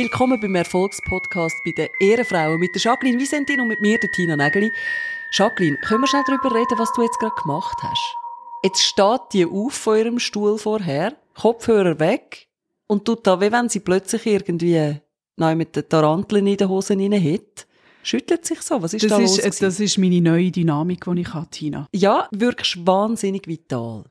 Willkommen 0.00 0.38
beim 0.40 0.54
Erfolgspodcast 0.54 1.56
bei 1.64 1.72
den 1.72 1.88
Ehrenfrauen 1.98 2.60
mit 2.60 2.72
der 2.72 2.80
Jacqueline 2.80 3.18
Visentin 3.18 3.60
und 3.60 3.66
mit 3.66 3.80
mir, 3.80 3.98
der 3.98 4.08
Tina 4.12 4.36
Nägeli. 4.36 4.70
Jacqueline, 5.32 5.76
können 5.78 6.02
wir 6.02 6.06
schnell 6.06 6.22
darüber 6.24 6.54
reden, 6.54 6.78
was 6.78 6.92
du 6.92 7.02
jetzt 7.02 7.18
gerade 7.18 7.34
gemacht 7.42 7.76
hast? 7.82 8.14
Jetzt 8.62 8.80
steht 8.80 9.20
die 9.32 9.44
auf 9.44 9.74
von 9.74 9.98
ihrem 9.98 10.20
Stuhl 10.20 10.56
vorher, 10.56 11.16
Kopfhörer 11.34 11.98
weg 11.98 12.46
und 12.86 13.06
tut 13.06 13.26
da, 13.26 13.40
wie 13.40 13.50
wenn 13.50 13.68
sie 13.68 13.80
plötzlich 13.80 14.24
irgendwie 14.24 15.00
neu 15.36 15.56
mit 15.56 15.74
den 15.74 15.88
Taranteln 15.88 16.46
in 16.46 16.56
den 16.56 16.68
Hosen 16.68 17.00
rein 17.00 17.20
hat. 17.20 17.66
Schüttelt 18.04 18.46
sich 18.46 18.62
so? 18.62 18.80
Was 18.80 18.94
ist 18.94 19.02
das 19.02 19.10
da 19.10 19.18
ist, 19.18 19.22
los? 19.22 19.38
äh, 19.38 19.42
gewesen? 19.42 19.64
Das 19.64 19.80
ist 19.80 19.98
meine 19.98 20.20
neue 20.20 20.52
Dynamik, 20.52 21.06
die 21.06 21.20
ich 21.22 21.34
habe, 21.34 21.50
Tina. 21.50 21.88
Ja, 21.92 22.28
wirkst 22.30 22.86
wahnsinnig 22.86 23.48
vital. 23.48 24.04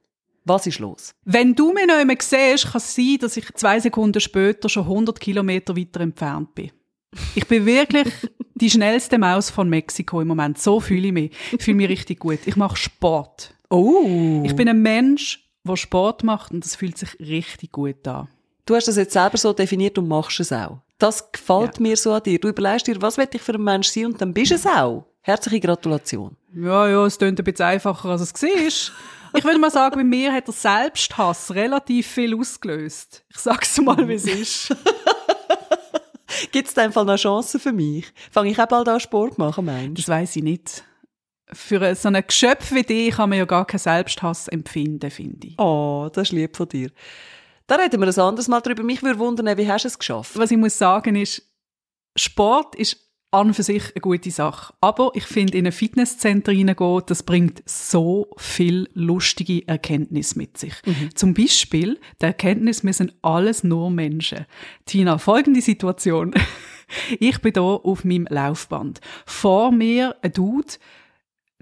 Was 0.48 0.66
ist 0.66 0.80
los? 0.80 1.12
Wenn 1.26 1.54
du 1.56 1.74
mich 1.74 1.86
noch 1.88 1.96
einmal 1.96 2.16
siehst, 2.22 2.72
kann 2.72 2.78
es 2.78 2.96
sein, 2.96 3.18
dass 3.20 3.36
ich 3.36 3.52
zwei 3.56 3.80
Sekunden 3.82 4.22
später 4.22 4.70
schon 4.70 4.84
100 4.84 5.20
Kilometer 5.20 5.76
weiter 5.76 6.00
entfernt 6.00 6.56
bin. 6.56 6.72
Ich 7.36 7.46
bin 7.48 7.66
wirklich 7.66 8.08
die 8.56 8.70
schnellste 8.70 9.18
Maus 9.18 9.50
von 9.50 9.68
Mexiko 9.68 10.22
im 10.22 10.30
Moment. 10.30 10.58
So 10.58 10.80
fühle 10.80 11.08
ich 11.08 11.14
mich. 11.14 11.32
Ich 11.52 11.64
fühle 11.64 11.76
mich 11.78 11.90
richtig 11.90 12.20
gut. 12.20 12.40
Ich 12.46 12.56
mache 12.56 12.78
Sport. 12.78 13.54
Oh! 13.70 14.42
Ich 14.46 14.56
bin 14.56 14.70
ein 14.70 14.82
Mensch, 14.82 15.46
der 15.68 15.76
Sport 15.76 16.24
macht 16.24 16.52
und 16.54 16.64
das 16.64 16.76
fühlt 16.76 16.98
sich 16.98 17.20
richtig 17.20 17.74
gut 17.74 18.08
an. 18.08 18.30
Du 18.66 18.76
hast 18.76 18.88
das 18.88 18.96
jetzt 18.96 19.14
selber 19.14 19.38
so 19.38 19.52
definiert 19.52 19.98
und 19.98 20.08
machst 20.08 20.40
es 20.40 20.54
auch. 20.54 20.80
Das 20.98 21.30
gefällt 21.32 21.76
Ja. 21.78 21.82
mir 21.82 21.98
so 21.98 22.14
an 22.14 22.24
dir. 22.24 22.40
Du 22.40 22.48
überlegst 22.48 22.88
dir, 22.88 23.02
was 23.02 23.18
will 23.18 23.28
ich 23.32 23.42
für 23.42 23.54
ein 23.54 23.64
Mensch 23.64 23.90
sein 23.90 24.08
und 24.08 24.22
dann 24.22 24.34
bist 24.34 24.52
du 24.52 24.56
es 24.56 24.66
auch. 24.66 25.06
Herzliche 25.22 25.60
Gratulation. 25.60 26.38
Ja, 26.56 26.88
ja, 26.88 27.06
es 27.06 27.18
klingt 27.18 27.38
ein 27.38 27.44
bisschen 27.44 27.66
einfacher, 27.66 28.10
als 28.10 28.22
es 28.22 28.34
war. 28.34 28.94
Ich 29.36 29.44
würde 29.44 29.60
mal 29.60 29.72
sagen, 29.72 29.96
bei 29.96 30.04
mir 30.04 30.34
hat 30.34 30.48
der 30.48 30.54
Selbsthass 30.54 31.54
relativ 31.54 32.08
viel 32.08 32.36
ausgelöst. 32.36 33.24
Ich 33.30 33.38
sag's 33.38 33.80
mal, 33.80 34.08
wie 34.08 34.14
es 34.14 34.26
ist. 34.26 34.76
Gibt 36.52 36.68
es 36.68 36.78
einfach 36.78 37.06
noch 37.06 37.18
Chancen 37.18 37.60
für 37.60 37.72
mich? 37.72 38.06
Fange 38.32 38.52
ich 38.52 38.60
auch 38.60 38.68
bald 38.68 38.88
an 38.88 39.00
Sport 39.00 39.38
machen, 39.38 39.66
meinst 39.66 40.00
Das 40.00 40.10
weiß 40.10 40.36
ich 40.36 40.44
nicht. 40.44 40.84
Für 41.52 41.96
so 41.96 42.10
ein 42.10 42.24
Geschöpf 42.26 42.74
wie 42.74 42.84
dich 42.84 43.16
kann 43.16 43.30
man 43.30 43.40
ja 43.40 43.46
gar 43.46 43.66
keinen 43.66 43.80
Selbsthass 43.80 44.48
empfinden, 44.50 45.10
finde 45.10 45.48
ich. 45.48 45.60
Oh, 45.60 46.10
das 46.12 46.30
ist 46.30 46.34
lieb 46.34 46.58
von 46.58 46.68
dir. 46.68 46.92
Da 47.68 47.76
reden 47.76 48.02
wir 48.02 48.08
ein 48.08 48.20
anderes 48.20 48.48
Mal 48.48 48.62
drüber. 48.62 48.84
Mich 48.84 49.02
würde 49.02 49.20
wundern, 49.20 49.58
wie 49.58 49.70
hast 49.72 49.84
du 49.84 49.88
es 49.88 50.00
geschafft? 50.00 50.38
Was 50.38 50.52
ich 50.52 50.58
muss 50.58 50.78
sagen 50.78 51.16
ist, 51.16 51.42
Sport 52.18 52.76
ist 52.76 53.07
an 53.32 53.48
und 53.48 53.54
für 53.54 53.64
sich 53.64 53.84
eine 53.94 54.02
gute 54.02 54.32
Sache. 54.32 54.74
Aber 54.82 55.12
ich 55.14 55.26
finde, 55.26 55.58
in 55.58 55.66
ein 55.66 55.72
Fitnesscenter 55.72 56.52
reingehen, 56.52 57.02
das 57.06 57.24
bringt 57.24 57.62
so 57.66 58.28
viel 58.38 58.90
lustige 58.94 59.68
Erkenntnis 59.68 60.36
mit 60.36 60.58
sich. 60.58 60.74
Zum 61.16 61.34
Beispiel 61.34 62.00
die 62.22 62.26
Erkenntnis, 62.26 62.84
wir 62.84 62.94
sind 62.94 63.16
alles 63.22 63.64
nur 63.64 63.92
Menschen. 63.92 64.46
Tina, 64.86 65.18
folgende 65.18 65.62
Situation. 65.62 66.34
Ich 67.20 67.42
bin 67.42 67.52
hier 67.52 67.62
auf 67.62 68.06
meinem 68.06 68.28
Laufband. 68.30 69.02
Vor 69.26 69.74
mir 69.74 70.16
ein 70.22 70.32
Dude, 70.32 70.76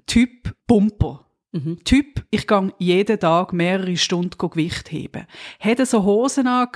Typ 0.05 0.55
Pumper. 0.67 1.25
Typ, 1.85 2.25
ich 2.31 2.47
gang 2.47 2.73
jeden 2.79 3.19
Tag 3.19 3.53
mehrere 3.53 3.95
Stunden 3.97 4.37
Gewicht 4.37 4.91
heben. 4.91 5.25
Hätte 5.59 5.85
so 5.85 6.03
Hosen 6.03 6.47
an 6.47 6.67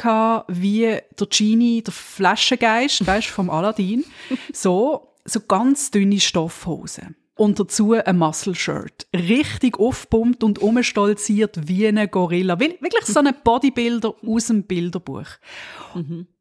wie 0.47 0.81
der 1.19 1.27
Genie, 1.29 1.81
der 1.83 1.93
Flaschengeist, 1.93 3.05
weißt 3.05 3.27
vom 3.27 3.49
Aladdin. 3.49 4.05
So, 4.53 5.15
so 5.25 5.41
ganz 5.41 5.91
dünne 5.91 6.19
Stoffhosen. 6.19 7.15
Und 7.35 7.57
dazu 7.59 7.93
ein 7.93 8.17
Muscle-Shirt. 8.17 9.07
Richtig 9.15 9.79
aufpumpt 9.79 10.43
und 10.43 10.59
umstolziert 10.59 11.67
wie 11.69 11.87
ein 11.87 12.09
Gorilla. 12.11 12.59
Will- 12.59 12.77
Wirklich 12.81 13.05
so 13.05 13.19
ein 13.19 13.33
Bodybuilder 13.43 14.13
aus 14.27 14.47
dem 14.47 14.63
Bilderbuch. 14.63 15.27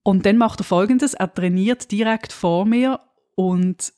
Und 0.03 0.26
dann 0.26 0.38
macht 0.38 0.60
er 0.60 0.65
folgendes, 0.65 1.15
er 1.15 1.32
trainiert 1.32 1.91
direkt 1.93 2.32
vor 2.32 2.65
mir 2.66 2.99
und 3.37 3.93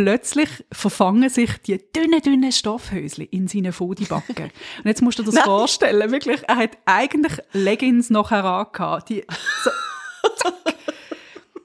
plötzlich 0.00 0.48
verfangen 0.72 1.28
sich 1.28 1.58
die 1.58 1.78
dünnen, 1.94 2.22
dünnen 2.22 2.52
Stoffhösli 2.52 3.24
in 3.24 3.48
seine 3.48 3.70
Fodibacken. 3.70 4.44
Und 4.78 4.86
jetzt 4.86 5.02
musst 5.02 5.18
du 5.18 5.22
dir 5.22 5.26
das 5.26 5.34
Nein. 5.34 5.44
vorstellen, 5.44 6.10
wirklich, 6.10 6.42
er 6.48 6.56
hat 6.56 6.78
eigentlich 6.86 7.34
Leggings 7.52 8.08
nachher 8.08 8.44
angehabt, 8.44 9.10
die 9.10 9.26
so, 9.62 9.70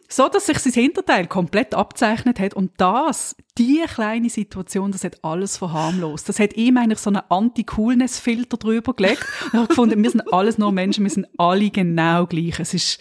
so, 0.10 0.28
dass 0.28 0.48
sich 0.48 0.60
sein 0.60 0.74
Hinterteil 0.74 1.28
komplett 1.28 1.74
abzeichnet 1.74 2.42
hat 2.42 2.54
und 2.56 2.72
das, 2.76 3.38
die 3.58 3.82
kleine 3.88 4.30
Situation, 4.30 4.92
das 4.92 5.06
hat 5.06 5.24
alles 5.24 5.56
verharmlost. 5.56 6.28
Das 6.28 6.38
hat 6.38 6.58
ihm 6.58 6.76
eigentlich 6.76 7.00
so 7.00 7.12
einen 7.12 7.22
Anti-Coolness-Filter 7.30 8.58
drüber 8.58 8.94
gelegt 8.94 9.26
und 9.46 9.54
er 9.54 9.62
hat 9.62 9.70
gefunden, 9.70 10.04
wir 10.04 10.10
sind 10.10 10.34
alles 10.34 10.58
nur 10.58 10.74
Menschen, 10.74 11.06
wir 11.06 11.12
sind 11.12 11.28
alle 11.38 11.70
genau 11.70 12.26
gleich. 12.26 12.60
Es 12.60 12.74
ist, 12.74 13.00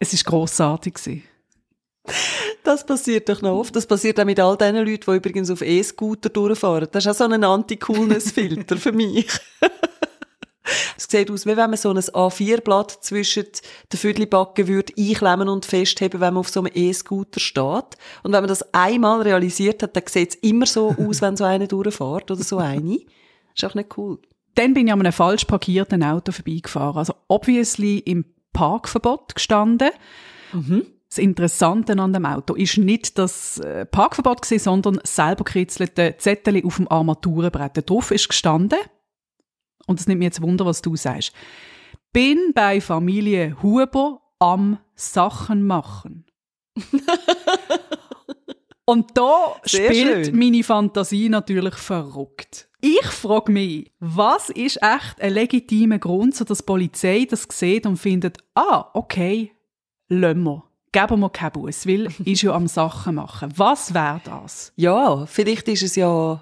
es 0.00 0.12
ist 0.12 0.24
grossartig 0.24 0.94
gewesen. 0.94 1.22
Das 2.64 2.84
passiert 2.84 3.28
doch 3.28 3.42
noch 3.42 3.58
oft. 3.58 3.76
Das 3.76 3.86
passiert 3.86 4.18
auch 4.18 4.24
mit 4.24 4.40
all 4.40 4.56
den 4.56 4.76
Leuten, 4.76 5.04
die 5.06 5.16
übrigens 5.16 5.50
auf 5.50 5.62
E-Scooter 5.62 6.30
durchfahren. 6.30 6.88
Das 6.90 7.06
ist 7.06 7.10
auch 7.12 7.26
so 7.28 7.32
ein 7.32 7.44
Anti-Coolness-Filter 7.44 8.76
für 8.76 8.92
mich. 8.92 9.28
Es 10.96 11.06
sieht 11.08 11.30
aus, 11.30 11.46
wie 11.46 11.56
wenn 11.56 11.70
man 11.70 11.76
so 11.76 11.90
ein 11.90 11.98
A4-Blatt 11.98 12.90
zwischen 13.00 13.44
den 13.92 13.98
Viertelbacken 13.98 14.66
würde 14.66 14.92
einklemmen 14.98 15.48
und 15.48 15.64
festheben, 15.64 16.20
wenn 16.20 16.34
man 16.34 16.40
auf 16.40 16.48
so 16.48 16.60
einem 16.60 16.72
E-Scooter 16.74 17.38
steht. 17.38 17.96
Und 18.22 18.32
wenn 18.32 18.40
man 18.40 18.48
das 18.48 18.74
einmal 18.74 19.22
realisiert 19.22 19.82
hat, 19.82 19.94
dann 19.94 20.02
sieht 20.06 20.30
es 20.30 20.34
immer 20.36 20.66
so 20.66 20.94
aus, 20.98 21.22
wenn 21.22 21.36
so 21.36 21.44
einer 21.44 21.66
durchfährt 21.66 22.30
oder 22.30 22.42
so 22.42 22.58
eine. 22.58 22.98
ist 23.54 23.64
auch 23.64 23.74
nicht 23.74 23.96
cool. 23.96 24.18
Dann 24.54 24.74
bin 24.74 24.86
ich 24.86 24.92
an 24.92 25.00
einem 25.00 25.12
falsch 25.12 25.44
parkierten 25.44 26.02
Auto 26.02 26.32
vorbeigefahren. 26.32 26.98
Also 26.98 27.14
obviously 27.28 27.98
im 27.98 28.24
Parkverbot 28.52 29.34
gestanden. 29.34 29.90
Das 31.16 31.24
Interessante 31.24 31.98
an 31.98 32.12
dem 32.12 32.26
Auto 32.26 32.52
ist 32.52 32.76
nicht 32.76 33.16
das 33.16 33.58
äh, 33.60 33.86
Parkverbot 33.86 34.42
gewesen, 34.42 34.62
sondern 34.62 35.00
selber 35.02 35.44
gekritzelte 35.44 36.14
Zettel 36.18 36.62
auf 36.62 36.76
dem 36.76 36.92
Armaturenbrett. 36.92 37.88
Drauf 37.88 38.10
ist 38.10 38.28
gestanden, 38.28 38.78
und 39.86 39.98
es 39.98 40.06
nimmt 40.06 40.18
mir 40.18 40.26
jetzt 40.26 40.42
Wunder, 40.42 40.66
was 40.66 40.82
du 40.82 40.94
sagst, 40.94 41.32
bin 42.12 42.52
bei 42.54 42.82
Familie 42.82 43.56
Huber 43.62 44.20
am 44.40 44.78
Sachen 44.94 45.66
machen. 45.66 46.26
Und 48.84 49.16
da 49.16 49.56
Sehr 49.64 49.86
spielt 49.86 50.26
schön. 50.26 50.38
meine 50.38 50.62
Fantasie 50.62 51.30
natürlich 51.30 51.76
verrückt. 51.76 52.68
Ich 52.82 53.06
frage 53.06 53.50
mich, 53.52 53.90
was 54.00 54.50
ist 54.50 54.82
echt 54.82 55.18
ein 55.20 55.32
legitimer 55.32 55.98
Grund, 55.98 56.36
so 56.36 56.44
dass 56.44 56.58
die 56.58 56.64
Polizei 56.64 57.26
das 57.28 57.48
sieht 57.50 57.86
und 57.86 57.96
findet, 57.96 58.36
ah, 58.54 58.90
okay, 58.92 59.52
lassen 60.08 60.42
wir. 60.44 60.65
Geben 60.96 61.20
wir 61.20 61.28
keinen 61.28 61.52
Bus, 61.52 61.86
weil 61.86 62.08
ist 62.24 62.40
ja 62.40 62.52
am 62.52 62.66
Sachen 62.66 63.16
machen. 63.16 63.52
Was 63.54 63.92
wäre 63.92 64.22
das? 64.24 64.72
Ja, 64.76 65.26
vielleicht 65.26 65.68
ist 65.68 65.82
es 65.82 65.94
ja 65.94 66.40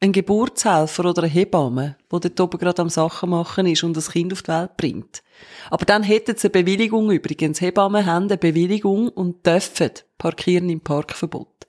ein 0.00 0.10
Geburtshelfer 0.10 1.04
oder 1.04 1.22
eine 1.22 1.30
Hebamme, 1.30 1.94
der 2.10 2.18
dort 2.18 2.40
oben 2.40 2.58
gerade 2.58 2.82
am 2.82 2.88
Sachen 2.88 3.30
machen 3.30 3.66
ist 3.66 3.84
und 3.84 3.96
das 3.96 4.10
Kind 4.10 4.32
auf 4.32 4.42
die 4.42 4.48
Welt 4.48 4.76
bringt. 4.76 5.22
Aber 5.70 5.84
dann 5.84 6.02
hätten 6.02 6.36
sie 6.36 6.48
eine 6.48 6.64
Bewilligung 6.64 7.12
übrigens. 7.12 7.60
Hebammen 7.60 8.04
haben 8.04 8.24
eine 8.24 8.36
Bewilligung 8.36 9.08
und 9.10 9.46
dürfen 9.46 9.92
parkieren 10.18 10.68
im 10.68 10.80
Parkverbot. 10.80 11.68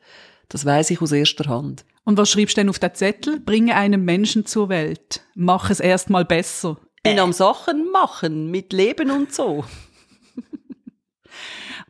Das 0.49 0.65
weiß 0.65 0.89
ich 0.89 0.99
aus 0.99 1.11
erster 1.11 1.47
Hand. 1.47 1.85
Und 2.05 2.17
was 2.17 2.31
schreibst 2.31 2.57
du 2.57 2.61
denn 2.61 2.69
auf 2.69 2.79
den 2.79 2.95
Zettel? 2.95 3.39
Bringe 3.39 3.75
einen 3.75 4.03
Menschen 4.03 4.47
zur 4.47 4.69
Welt. 4.69 5.21
Mach 5.35 5.69
es 5.69 5.79
erstmal 5.79 6.25
besser. 6.25 6.77
Bin 7.03 7.19
am 7.19 7.33
Sachen 7.33 7.91
machen, 7.91 8.49
mit 8.49 8.73
Leben 8.73 9.11
und 9.11 9.31
so. 9.31 9.63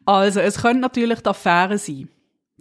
Also, 0.06 0.40
es 0.40 0.62
könnte 0.62 0.82
natürlich 0.82 1.20
die 1.22 1.30
Affäre 1.30 1.78
sein. 1.78 2.10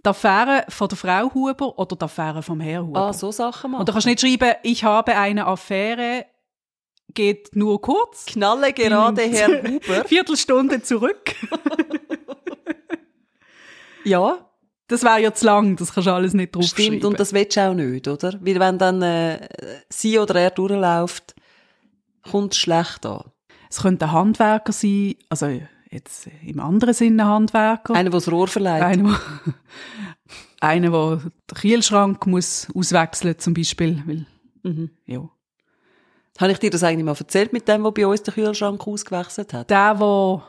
Die 0.05 0.09
Affäre 0.09 0.65
von 0.69 0.87
der 0.89 0.97
Frau 0.97 1.33
Huber 1.33 1.77
oder 1.79 1.95
die 1.95 2.03
Affäre 2.05 2.41
vom 2.43 2.59
Herr 2.59 2.85
Huber. 2.85 2.99
Ah, 3.01 3.13
so 3.13 3.31
Sachen 3.31 3.71
machen. 3.71 3.81
Und 3.81 3.89
da 3.89 3.93
kannst 3.93 4.05
du 4.05 4.09
nicht 4.11 4.21
schreiben, 4.21 4.55
ich 4.63 4.83
habe 4.83 5.15
eine 5.15 5.45
Affäre, 5.47 6.25
geht 7.13 7.55
nur 7.55 7.81
kurz. 7.81 8.25
Knalle 8.25 8.73
gerade 8.73 9.21
Herr 9.23 9.63
Huber. 9.63 10.03
Viertelstunde 10.07 10.81
zurück. 10.81 11.35
Ja, 14.05 14.49
Das 14.87 15.03
wäre 15.03 15.21
ja 15.21 15.33
zu 15.33 15.45
lang, 15.45 15.77
das 15.77 15.93
kannst 15.93 16.07
du 16.07 16.13
alles 16.13 16.33
nicht 16.33 16.53
draufschreiben. 16.55 16.97
stimmt. 16.99 17.05
Und 17.05 17.19
das 17.19 17.31
willst 17.31 17.55
du 17.55 17.61
auch 17.69 17.73
nicht, 17.73 18.05
oder? 18.07 18.33
Weil 18.41 18.59
wenn 18.59 18.77
dann 18.77 19.01
äh, 19.01 19.47
sie 19.89 20.19
oder 20.19 20.35
er 20.35 20.51
durchläuft, 20.51 21.33
kommt 22.29 22.51
es 22.53 22.59
schlecht 22.59 23.05
an. 23.05 23.23
es 23.69 23.81
könnte 23.81 24.05
ein 24.05 24.11
Handwerker 24.11 24.73
sein, 24.73 25.15
also 25.29 25.47
jetzt 25.93 26.27
im 26.45 26.59
anderen 26.59 26.93
Sinne 26.93 27.25
Handwerker. 27.25 27.93
Einer, 27.93 28.09
der 28.09 28.19
das 28.19 28.31
Rohr 28.31 28.47
verleiht. 28.47 28.81
Einer, 28.83 29.19
der, 29.45 29.53
einer, 30.59 30.89
der 30.91 31.17
den 31.17 31.57
Kühlschrank 31.57 32.25
muss 32.27 32.67
auswechseln 32.75 33.37
zum 33.39 33.53
Beispiel. 33.53 34.01
Weil, 34.05 34.25
Mhm. 34.65 34.91
ja. 35.05 35.29
Habe 36.39 36.51
ich 36.53 36.57
dir 36.59 36.69
das 36.69 36.83
eigentlich 36.83 37.03
mal 37.05 37.15
erzählt 37.19 37.51
mit 37.53 37.67
dem, 37.67 37.83
der 37.83 37.91
bei 37.91 38.07
uns 38.07 38.23
den 38.23 38.33
Kühlschrank 38.33 38.87
ausgewechselt 38.87 39.53
hat? 39.53 39.69
Der, 39.69 39.93
der, 39.93 40.41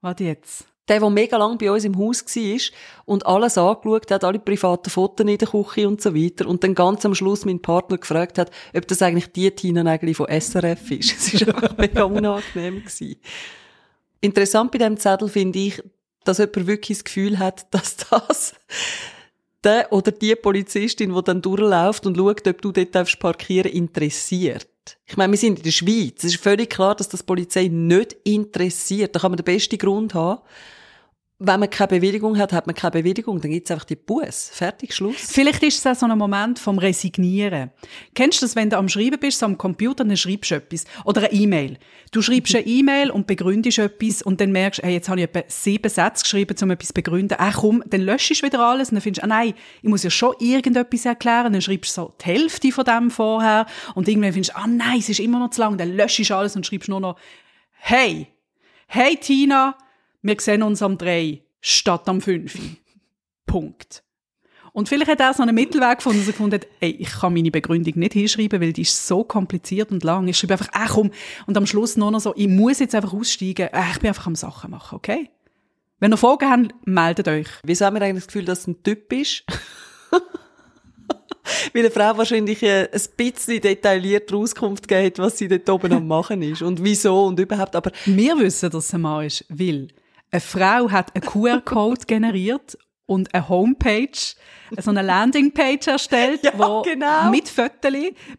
warte 0.00 0.24
jetzt, 0.24 0.66
Der, 0.88 0.98
der 0.98 1.10
mega 1.10 1.36
lang 1.36 1.56
bei 1.58 1.70
uns 1.70 1.84
im 1.84 1.96
Haus 1.96 2.24
war 2.26 2.60
und 3.04 3.24
alles 3.24 3.56
angeschaut 3.56 4.10
hat, 4.10 4.24
alle 4.24 4.40
privaten 4.40 4.90
Fotos 4.90 5.24
in 5.24 5.38
der 5.38 5.46
Küche 5.48 5.86
und 5.86 6.02
so 6.02 6.12
weiter 6.12 6.48
und 6.48 6.64
dann 6.64 6.74
ganz 6.74 7.06
am 7.06 7.14
Schluss 7.14 7.44
mein 7.44 7.62
Partner 7.62 7.98
gefragt 7.98 8.36
hat, 8.36 8.50
ob 8.74 8.88
das 8.88 9.00
eigentlich 9.00 9.30
die 9.32 9.48
Tina 9.52 9.88
eigentlich 9.88 10.16
von 10.16 10.26
SRF 10.28 10.90
ist. 10.90 11.12
Es 11.34 11.46
war 11.46 11.54
einfach 11.54 11.76
mega 11.78 12.02
unangenehm. 12.02 12.80
Gewesen. 12.80 13.14
Interessant 14.22 14.70
bei 14.70 14.78
diesem 14.78 14.96
Zettel 14.96 15.28
finde 15.28 15.58
ich, 15.58 15.82
dass 16.24 16.38
jemand 16.38 16.66
wirklich 16.66 16.98
das 16.98 17.04
Gefühl 17.04 17.38
hat, 17.38 17.66
dass 17.74 17.96
das 17.96 18.54
der 19.62 19.92
oder 19.92 20.10
die 20.10 20.34
Polizistin, 20.34 21.14
die 21.14 21.22
dann 21.22 21.42
durchläuft 21.42 22.06
und 22.06 22.16
schaut, 22.16 22.48
ob 22.48 22.62
du 22.62 22.72
dort 22.72 22.94
darfst 22.94 23.20
parkieren 23.20 23.70
interessiert. 23.70 24.66
Ich 25.04 25.16
meine, 25.16 25.32
wir 25.32 25.38
sind 25.38 25.58
in 25.58 25.64
der 25.64 25.70
Schweiz. 25.70 26.24
Es 26.24 26.34
ist 26.34 26.42
völlig 26.42 26.70
klar, 26.70 26.96
dass 26.96 27.08
das 27.08 27.22
Polizei 27.22 27.68
nicht 27.68 28.16
interessiert. 28.24 29.14
Da 29.14 29.20
kann 29.20 29.30
man 29.30 29.36
den 29.36 29.44
besten 29.44 29.78
Grund 29.78 30.14
haben 30.14 30.40
wenn 31.44 31.60
man 31.60 31.70
keine 31.70 31.88
Bewilligung 31.88 32.38
hat, 32.38 32.52
hat 32.52 32.66
man 32.66 32.74
keine 32.74 32.92
Bewilligung, 32.92 33.40
dann 33.40 33.50
gibt's 33.50 33.70
einfach 33.70 33.84
die 33.84 33.96
Bus. 33.96 34.50
Fertig, 34.52 34.94
Schluss. 34.94 35.16
Vielleicht 35.18 35.62
ist 35.64 35.78
es 35.78 35.86
auch 35.86 35.98
so 35.98 36.06
ein 36.06 36.16
Moment 36.16 36.58
vom 36.58 36.78
Resignieren. 36.78 37.70
Kennst 38.14 38.40
du 38.40 38.46
das, 38.46 38.54
wenn 38.54 38.70
du 38.70 38.78
am 38.78 38.88
Schreiben 38.88 39.18
bist, 39.18 39.40
so 39.40 39.46
am 39.46 39.58
Computer, 39.58 40.04
dann 40.04 40.16
schreibst 40.16 40.52
du 40.52 40.54
etwas. 40.54 40.84
Oder 41.04 41.22
eine 41.22 41.32
E-Mail. 41.32 41.78
Du 42.12 42.22
schreibst 42.22 42.54
eine 42.54 42.64
E-Mail 42.64 43.10
und 43.10 43.26
begründest 43.26 43.78
etwas 43.78 44.22
und 44.22 44.40
dann 44.40 44.52
merkst 44.52 44.80
du, 44.80 44.86
hey, 44.86 44.94
jetzt 44.94 45.08
habe 45.08 45.20
ich 45.20 45.24
etwa 45.24 45.42
sieben 45.48 45.88
Sätze 45.88 46.22
geschrieben, 46.22 46.56
um 46.62 46.70
etwas 46.70 46.88
zu 46.88 46.94
begründen. 46.94 47.36
Ach 47.40 47.56
komm, 47.58 47.82
dann 47.86 48.02
löschst 48.02 48.42
du 48.42 48.46
wieder 48.46 48.60
alles 48.60 48.90
und 48.90 48.96
dann 48.96 49.02
findest 49.02 49.22
du, 49.22 49.24
ah 49.24 49.28
nein, 49.28 49.54
ich 49.82 49.88
muss 49.88 50.04
ja 50.04 50.10
schon 50.10 50.34
irgendetwas 50.38 51.04
erklären. 51.04 51.52
Dann 51.52 51.62
schreibst 51.62 51.96
du 51.96 52.02
so 52.02 52.14
die 52.20 52.26
Hälfte 52.26 52.70
von 52.70 52.84
dem 52.84 53.10
vorher 53.10 53.66
und 53.94 54.06
irgendwann 54.06 54.32
findest 54.32 54.54
du, 54.54 54.58
ah 54.58 54.66
nein, 54.68 54.98
es 55.00 55.08
ist 55.08 55.20
immer 55.20 55.40
noch 55.40 55.50
zu 55.50 55.60
lang. 55.60 55.76
Dann 55.76 55.96
löschst 55.96 56.30
du 56.30 56.36
alles 56.36 56.54
und 56.54 56.66
schreibst 56.66 56.88
nur 56.88 57.00
noch, 57.00 57.18
hey, 57.72 58.28
hey 58.86 59.16
Tina, 59.16 59.76
wir 60.22 60.36
sehen 60.38 60.62
uns 60.62 60.82
am 60.82 60.98
3 60.98 61.42
statt 61.60 62.08
am 62.08 62.20
5. 62.20 62.58
Punkt. 63.46 64.02
Und 64.72 64.88
vielleicht 64.88 65.10
hat 65.10 65.20
er 65.20 65.34
so 65.34 65.42
einen 65.42 65.54
Mittelweg 65.54 65.98
gefunden, 65.98 66.20
dass 66.20 66.28
er 66.28 66.32
gefunden 66.32 66.54
hat, 66.54 66.66
ey, 66.80 66.92
ich 66.92 67.10
kann 67.10 67.34
meine 67.34 67.50
Begründung 67.50 67.92
nicht 67.96 68.14
hinschreiben, 68.14 68.60
weil 68.60 68.72
die 68.72 68.82
ist 68.82 69.06
so 69.06 69.22
kompliziert 69.22 69.90
und 69.90 70.02
lang. 70.02 70.26
Ich 70.28 70.38
schreibe 70.38 70.54
einfach, 70.54 70.70
ach 70.72 70.94
komm, 70.94 71.10
und 71.46 71.56
am 71.58 71.66
Schluss 71.66 71.98
nur 71.98 72.10
noch 72.10 72.20
so, 72.20 72.32
ich 72.36 72.48
muss 72.48 72.78
jetzt 72.78 72.94
einfach 72.94 73.12
aussteigen, 73.12 73.68
äh, 73.70 73.82
ich 73.92 73.98
bin 73.98 74.08
einfach 74.08 74.26
am 74.26 74.34
Sachen 74.34 74.70
machen, 74.70 74.96
okay? 74.96 75.28
Wenn 76.00 76.12
ihr 76.12 76.16
Fragen 76.16 76.50
habt, 76.50 76.74
meldet 76.86 77.28
euch. 77.28 77.48
Wieso 77.64 77.84
haben 77.84 77.96
wir 77.96 78.02
eigentlich 78.02 78.24
das 78.24 78.32
Gefühl, 78.32 78.46
dass 78.46 78.60
es 78.60 78.66
ein 78.66 78.82
Typ 78.82 79.12
ist? 79.12 79.44
Weil 81.72 81.82
eine 81.82 81.90
Frau 81.90 82.16
wahrscheinlich 82.16 82.62
äh, 82.62 82.88
ein 82.90 83.00
bisschen 83.16 83.60
detaillierte 83.60 84.34
Auskunft 84.34 84.88
gibt, 84.88 85.18
was 85.18 85.36
sie 85.38 85.48
dort 85.48 85.68
oben 85.68 85.92
am 85.92 86.06
machen 86.06 86.40
ist 86.42 86.62
und 86.62 86.82
wieso 86.82 87.26
und 87.26 87.38
überhaupt. 87.38 87.76
Aber 87.76 87.92
wir 88.06 88.38
wissen, 88.38 88.70
dass 88.70 88.86
es 88.86 88.94
ein 88.94 89.02
Mann 89.02 89.26
ist, 89.26 89.44
weil 89.48 89.88
eine 90.32 90.40
Frau 90.40 90.90
hat 90.90 91.14
einen 91.14 91.24
QR-Code 91.24 92.06
generiert 92.06 92.76
und 93.06 93.34
eine 93.34 93.48
Homepage, 93.48 94.34
so 94.78 94.90
eine 94.90 95.02
Landingpage 95.02 95.86
erstellt, 95.86 96.42
ja, 96.44 96.52
wo 96.56 96.82
genau. 96.82 97.30
mit 97.30 97.48
Fotos 97.48 97.92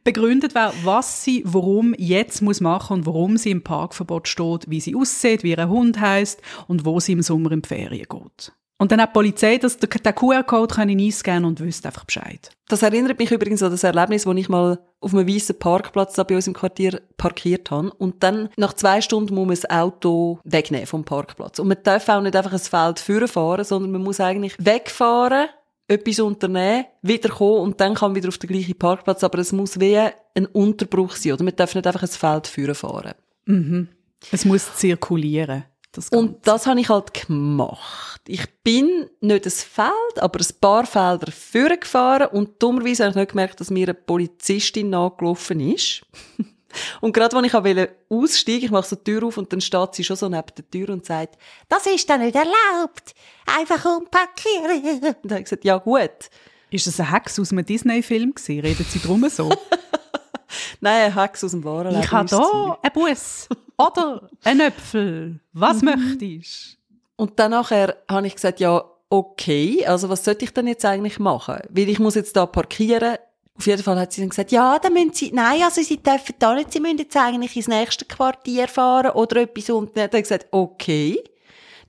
begründet 0.04 0.56
wird, 0.56 0.74
was 0.84 1.24
sie 1.24 1.44
warum 1.45 1.94
jetzt 1.98 2.42
muss 2.42 2.60
machen 2.60 2.98
und 2.98 3.06
warum 3.06 3.38
sie 3.38 3.51
im 3.51 3.63
Parkverbot 3.63 4.28
steht, 4.28 4.69
wie 4.69 4.80
sie 4.80 4.95
aussieht, 4.95 5.44
wie 5.44 5.51
ihr 5.51 5.69
Hund 5.69 6.00
heißt 6.00 6.42
und 6.68 6.86
wo 6.86 7.00
sie 7.00 7.12
im 7.12 7.22
Sommer 7.22 7.51
in 7.51 7.62
die 7.62 7.68
Ferien 7.68 8.07
geht. 8.10 8.54
Und 8.83 8.91
dann 8.91 9.00
hat 9.00 9.12
die 9.12 9.13
Polizei 9.13 9.57
das, 9.57 9.77
den 9.77 9.89
QR-Code 9.89 10.75
einscannen 10.75 11.45
und 11.45 11.62
wüsste 11.62 11.88
einfach 11.88 12.03
Bescheid. 12.03 12.50
Das 12.68 12.81
erinnert 12.81 13.18
mich 13.18 13.31
übrigens 13.31 13.63
an 13.63 13.71
das 13.71 13.85
Erlebnis, 13.85 14.25
wo 14.25 14.33
ich 14.33 14.50
mal 14.50 14.77
auf 15.00 15.13
einem 15.13 15.25
weißen 15.25 15.57
Parkplatz 15.57 16.15
da 16.15 16.24
bei 16.24 16.35
uns 16.35 16.47
im 16.47 16.53
Quartier 16.53 17.01
parkiert 17.15 17.71
habe. 17.71 17.94
Und 17.94 18.24
dann, 18.24 18.50
nach 18.57 18.74
zwei 18.74 19.00
Stunden, 19.00 19.35
muss 19.35 19.47
man 19.47 19.56
das 19.56 19.69
Auto 19.69 20.39
wegnehmen 20.44 20.85
vom 20.85 21.06
Parkplatz. 21.06 21.59
Und 21.59 21.69
man 21.69 21.77
darf 21.81 22.09
auch 22.09 22.19
nicht 22.19 22.35
einfach 22.35 22.51
ein 22.51 22.59
Feld 22.59 23.30
fahren, 23.30 23.63
sondern 23.63 23.94
man 23.94 24.03
muss 24.03 24.19
eigentlich 24.19 24.57
wegfahren, 24.59 25.47
etwas 25.88 26.19
unternehmen, 26.19 26.83
wiederkommen 27.01 27.62
und 27.62 27.79
dann 27.79 27.94
kann 27.94 28.12
man 28.12 28.18
wieder 28.18 28.27
auf 28.27 28.38
den 28.38 28.50
gleichen 28.50 28.77
Parkplatz. 28.77 29.24
Aber 29.24 29.39
es 29.39 29.53
muss 29.53 29.79
wie 29.79 29.97
ein 29.97 30.45
Unterbruch 30.47 31.15
sein, 31.15 31.31
oder? 31.31 31.45
Man 31.45 31.56
darf 31.56 31.74
nicht 31.74 31.88
einfach 31.88 32.03
ein 32.03 32.09
Feld 32.09 32.75
fahren. 32.75 33.13
Mhm. 33.45 33.88
Es 34.29 34.44
muss 34.44 34.75
zirkulieren. 34.75 35.63
Das 35.94 36.10
und 36.10 36.48
das 36.48 36.66
habe 36.66 36.80
ich 36.80 36.90
halt 36.90 37.13
gemacht. 37.13 38.22
Ich 38.28 38.44
bin 38.63 39.10
nicht 39.22 39.45
ein 39.45 39.51
Feld, 39.51 40.19
aber 40.19 40.40
ein 40.40 40.60
paar 40.60 40.88
Felder 40.88 41.31
vorgefahren 41.31 42.30
und 42.30 42.62
dummerweise 42.62 43.04
habe 43.04 43.12
ich 43.12 43.16
nicht 43.16 43.30
gemerkt, 43.30 43.60
dass 43.60 43.69
mir 43.69 43.86
eine 43.86 43.94
Polizistin 43.94 44.90
nachgelaufen 44.90 45.60
ist. 45.60 46.01
und 47.01 47.13
gerade 47.13 47.38
als 47.38 47.45
ich 47.45 47.54
wollte 47.54 47.95
aussteigen, 48.10 48.66
ich 48.66 48.72
mache 48.72 48.88
so 48.88 48.95
die 48.95 49.04
Tür 49.04 49.24
auf 49.28 49.38
und 49.38 49.54
dann 49.54 49.62
steht 49.62 49.94
sie 49.94 50.04
schon 50.04 50.16
so 50.16 50.28
neben 50.28 50.48
der 50.57 50.68
Tür 50.72 50.90
und 50.90 51.06
sagt, 51.06 51.38
das 51.69 51.86
ist 51.86 52.10
dann 52.10 52.22
nicht 52.22 52.36
erlaubt. 52.36 53.13
Einfach 53.46 53.86
umparkieren. 53.86 55.04
Und 55.04 55.25
dann 55.25 55.31
habe 55.31 55.39
ich 55.39 55.44
gesagt, 55.44 55.66
ja 55.66 55.78
gut. 55.78 56.30
Ist 56.72 56.88
das 56.88 57.00
ein 57.00 57.12
Hex 57.12 57.38
aus 57.39 57.51
einem 57.51 57.66
Disney-Film 57.66 58.34
gewesen? 58.34 58.62
Reden 58.62 58.86
Sie 58.89 59.00
drum 59.00 59.30
so? 59.30 59.50
Nein, 60.81 61.12
ein 61.12 61.22
Hex 61.22 61.44
aus 61.44 61.51
dem 61.51 61.63
wahren 61.63 61.89
Leben. 61.89 62.04
Ich 62.04 62.12
habe 62.12 62.28
hier 62.28 62.78
einen 62.81 62.94
Bus. 62.94 63.48
Oder 63.78 64.30
ein 64.44 64.60
Äpfel. 64.60 65.40
Was 65.54 65.81
mhm. 65.81 66.18
möchtest 66.20 66.78
Und 67.16 67.40
dann 67.40 67.52
nachher 67.52 67.98
habe 68.10 68.28
ich 68.28 68.36
gesagt, 68.36 68.60
ja, 68.60 68.84
okay, 69.10 69.86
also 69.86 70.10
was 70.10 70.24
sollte 70.24 70.46
ich 70.46 70.54
denn 70.54 70.68
jetzt 70.68 70.86
eigentlich 70.86 71.20
machen? 71.20 71.60
Weil 71.70 71.90
ich 71.90 72.00
muss 72.00 72.16
jetzt 72.16 72.36
da 72.36 72.46
parkieren. 72.46 73.18
Auf 73.56 73.68
jeden 73.68 73.84
Fall 73.84 74.00
hat 74.00 74.12
sie 74.12 74.22
dann 74.22 74.30
gesagt, 74.30 74.52
ja, 74.52 74.80
dann 74.80 74.94
müssen 74.94 75.14
Sie, 75.14 75.31
nein, 75.31 75.62
also 75.62 75.81
Sie 75.81 75.98
dürfen 75.98 76.34
da 76.40 76.56
nicht, 76.56 76.74
Sie 76.74 76.80
müssen 76.80 76.98
jetzt 76.98 77.16
eigentlich 77.16 77.56
ins 77.56 77.68
nächste 77.68 78.06
Quartier 78.06 78.68
fahren 78.68 79.12
oder 79.12 79.42
etwas 79.42 79.70
und 79.70 79.96
dann 79.96 80.06
hat 80.06 80.14
er 80.16 80.22
gesagt, 80.24 80.48
okay. 80.50 81.24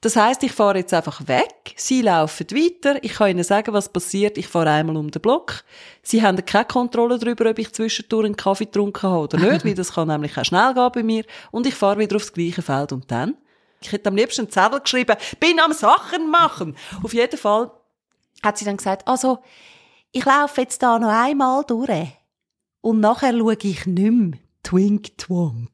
Das 0.05 0.17
heißt, 0.17 0.43
ich 0.43 0.53
fahre 0.53 0.77
jetzt 0.77 0.93
einfach 0.93 1.27
weg, 1.29 1.73
sie 1.77 2.03
laufen 2.03 2.47
weiter, 2.51 3.03
ich 3.03 3.15
kann 3.15 3.31
ihnen 3.31 3.43
sagen, 3.43 3.73
was 3.73 3.89
passiert, 3.89 4.37
ich 4.37 4.47
fahre 4.47 4.69
einmal 4.69 4.99
um 4.99 5.11
den 5.11 5.23
Block. 5.23 5.65
Sie 6.03 6.23
haben 6.23 6.45
keine 6.45 6.67
Kontrolle 6.67 7.19
darüber, 7.19 7.49
ob 7.49 7.59
ich 7.59 7.73
zwischendurch 7.73 8.27
einen 8.27 8.37
Kaffee 8.37 8.67
getrunken 8.67 9.03
habe 9.03 9.21
oder 9.21 9.39
nicht, 9.39 9.65
weil 9.65 9.73
das 9.73 9.95
kann 9.95 10.09
nämlich 10.09 10.37
auch 10.37 10.45
schnell 10.45 10.75
gehen 10.75 10.91
bei 10.93 11.03
mir. 11.03 11.25
Und 11.53 11.67
ich 11.67 11.75
fahre 11.75 12.01
wieder 12.01 12.17
aufs 12.17 12.35
gleiche 12.35 12.61
Feld 12.61 12.93
und 12.93 13.11
dann? 13.11 13.39
Ich 13.81 13.93
hätte 13.93 14.11
am 14.11 14.17
liebsten 14.17 14.43
einen 14.43 14.51
Zettel 14.51 14.81
geschrieben, 14.81 15.17
bin 15.41 15.59
am 15.59 15.73
Sachen 15.73 16.31
machen. 16.31 16.77
Auf 17.03 17.15
jeden 17.15 17.39
Fall 17.39 17.71
hat 18.43 18.59
sie 18.59 18.67
dann 18.67 18.77
gesagt, 18.77 19.09
also, 19.09 19.39
ich 20.12 20.27
laufe 20.27 20.61
jetzt 20.61 20.83
da 20.83 20.99
noch 20.99 21.09
einmal 21.09 21.65
durch 21.67 22.12
und 22.83 23.00
nachher 23.00 23.33
schaue 23.33 23.57
ich 23.59 23.87
nicht 23.87 24.12
mehr. 24.12 24.39
Twink 24.62 25.17
Twonk. 25.17 25.71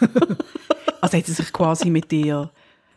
also 1.00 1.18
hat 1.18 1.26
sie 1.26 1.32
sich 1.32 1.52
quasi 1.52 1.90
mit 1.90 2.12
dir 2.12 2.52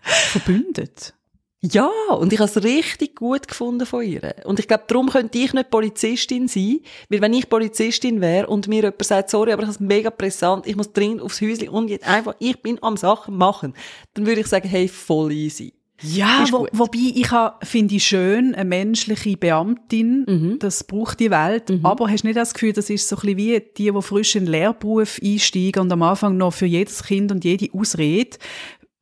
verbündet. 0.08 1.14
Ja, 1.62 1.90
und 2.12 2.32
ich 2.32 2.40
habe 2.40 2.50
es 2.50 2.64
richtig 2.64 3.16
gut 3.16 3.48
gefunden 3.48 3.88
von 3.88 4.04
ihr. 4.04 4.36
Und 4.46 4.60
ich 4.60 4.68
glaube, 4.68 4.84
darum 4.88 5.10
könnte 5.10 5.40
ich 5.40 5.54
nicht 5.54 5.72
Polizistin 5.72 6.48
sein, 6.48 6.82
weil 7.10 7.22
wenn 7.22 7.34
ich 7.34 7.50
Polizistin 7.50 8.22
wäre 8.22 8.48
und 8.48 8.68
mir 8.68 8.84
jemand 8.84 9.04
sagt, 9.04 9.32
sorry, 9.32 9.52
aber 9.54 9.64
ich 9.64 9.70
habe 9.70 9.84
mega 9.84 10.12
pressant, 10.12 10.68
ich 10.68 10.76
muss 10.76 10.94
dringend 10.94 11.22
aufs 11.22 11.42
Häuschen 11.42 11.70
und 11.70 11.90
jetzt 11.90 12.08
einfach, 12.08 12.36
ich 12.40 12.62
bin 12.62 12.78
am 12.84 12.96
Sachen 12.96 13.38
machen, 13.38 13.74
dann 14.14 14.28
würde 14.28 14.42
ich 14.42 14.48
sagen, 14.48 14.70
hey, 14.70 14.88
voll 14.88 15.32
easy. 15.32 15.74
Ja, 16.02 16.46
wo, 16.52 16.68
wobei 16.74 17.12
ich 17.16 17.30
finde 17.68 17.96
ich 17.96 18.06
schön, 18.06 18.54
eine 18.54 18.66
menschliche 18.66 19.36
Beamtin, 19.36 20.26
mhm. 20.28 20.60
das 20.60 20.84
braucht 20.84 21.20
die 21.20 21.32
Welt, 21.32 21.70
mhm. 21.70 21.84
aber 21.84 22.08
hast 22.08 22.24
nicht 22.24 22.38
das 22.38 22.54
Gefühl, 22.54 22.74
das 22.74 22.92
ist 22.92 23.10
so 23.10 23.16
ein 23.16 23.22
bisschen 23.22 23.38
wie 23.38 23.60
die, 23.78 23.92
die 23.92 24.02
frisch 24.04 24.36
in 24.36 24.46
den 24.46 24.52
Lehrberuf 24.52 25.20
einsteigen 25.24 25.82
und 25.82 25.92
am 25.92 26.04
Anfang 26.04 26.38
noch 26.38 26.54
für 26.54 26.68
jedes 26.68 27.04
Kind 27.04 27.32
und 27.32 27.44
jede 27.44 27.74
Ausrede 27.74 28.38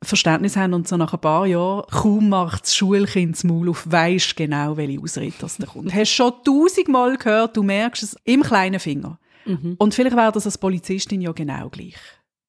Verständnis 0.07 0.55
haben 0.55 0.73
und 0.73 0.87
so 0.87 0.97
nach 0.97 1.13
ein 1.13 1.19
paar 1.19 1.45
Jahren 1.45 1.85
kaum 1.91 2.29
macht 2.29 2.63
das 2.63 2.75
Schulkind 2.75 3.35
das 3.35 3.43
Maul 3.43 3.69
auf, 3.69 3.85
weisst 3.89 4.35
genau, 4.35 4.77
welche 4.77 5.01
Ausrede 5.01 5.35
das 5.39 5.57
da 5.57 5.65
kommt. 5.65 5.93
Hast 5.93 6.11
schon 6.11 6.33
tausendmal 6.43 7.17
gehört, 7.17 7.57
du 7.57 7.63
merkst 7.63 8.03
es 8.03 8.17
im 8.23 8.43
kleinen 8.43 8.79
Finger. 8.79 9.19
Mhm. 9.45 9.75
Und 9.77 9.93
vielleicht 9.93 10.15
wäre 10.15 10.31
das 10.31 10.45
als 10.45 10.57
Polizistin 10.57 11.21
ja 11.21 11.31
genau 11.31 11.69
gleich. 11.69 11.95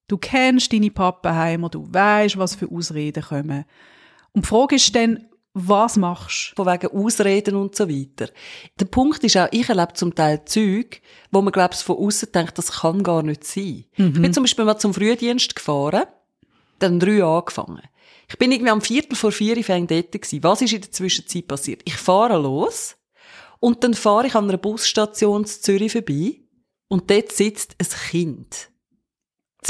Du 0.08 0.18
kennst 0.18 0.72
deine 0.72 0.90
Pappenheimer, 0.90 1.68
du 1.68 1.86
weißt, 1.92 2.38
was 2.38 2.54
für 2.54 2.70
Ausreden 2.70 3.22
kommen. 3.22 3.64
Und 4.32 4.44
die 4.44 4.48
Frage 4.48 4.76
ist 4.76 4.94
dann, 4.94 5.26
was 5.58 5.96
machst 5.96 6.52
du? 6.56 6.62
Von 6.62 6.72
wegen 6.72 6.92
Ausreden 6.92 7.56
und 7.56 7.74
so 7.74 7.88
weiter. 7.88 8.30
Der 8.78 8.84
Punkt 8.84 9.24
ist 9.24 9.36
auch, 9.38 9.48
ich 9.50 9.68
erlebe 9.68 9.94
zum 9.94 10.14
Teil 10.14 10.44
Zeug, 10.44 11.00
wo 11.30 11.40
man, 11.40 11.52
glaube 11.52 11.74
ich, 11.74 11.80
von 11.80 11.96
außen 11.96 12.30
denkt, 12.30 12.58
das 12.58 12.72
kann 12.72 13.02
gar 13.02 13.22
nicht 13.22 13.44
sein. 13.44 13.86
Mhm. 13.96 14.12
Ich 14.14 14.22
bin 14.22 14.34
zum 14.34 14.44
Beispiel 14.44 14.66
mal 14.66 14.78
zum 14.78 14.92
Frühdienst 14.92 15.56
gefahren 15.56 16.04
dann 16.78 17.00
drei 17.00 17.22
angefangen. 17.22 17.82
Ich 18.28 18.38
bin 18.38 18.52
irgendwie 18.52 18.70
am 18.70 18.80
Viertel 18.80 19.16
vor 19.16 19.32
vier 19.32 19.62
fängt 19.62 19.90
dort 19.90 20.12
gewesen. 20.12 20.42
Was 20.42 20.62
ist 20.62 20.72
in 20.72 20.80
der 20.80 20.90
Zwischenzeit 20.90 21.46
passiert? 21.46 21.82
Ich 21.84 21.96
fahre 21.96 22.40
los 22.40 22.96
und 23.60 23.84
dann 23.84 23.94
fahre 23.94 24.26
ich 24.26 24.34
an 24.34 24.48
einer 24.48 24.58
Busstation 24.58 25.42
in 25.42 25.46
Zürich 25.46 25.92
vorbei 25.92 26.40
und 26.88 27.10
dort 27.10 27.32
sitzt 27.32 27.76
ein 27.78 27.88
Kind. 28.10 28.70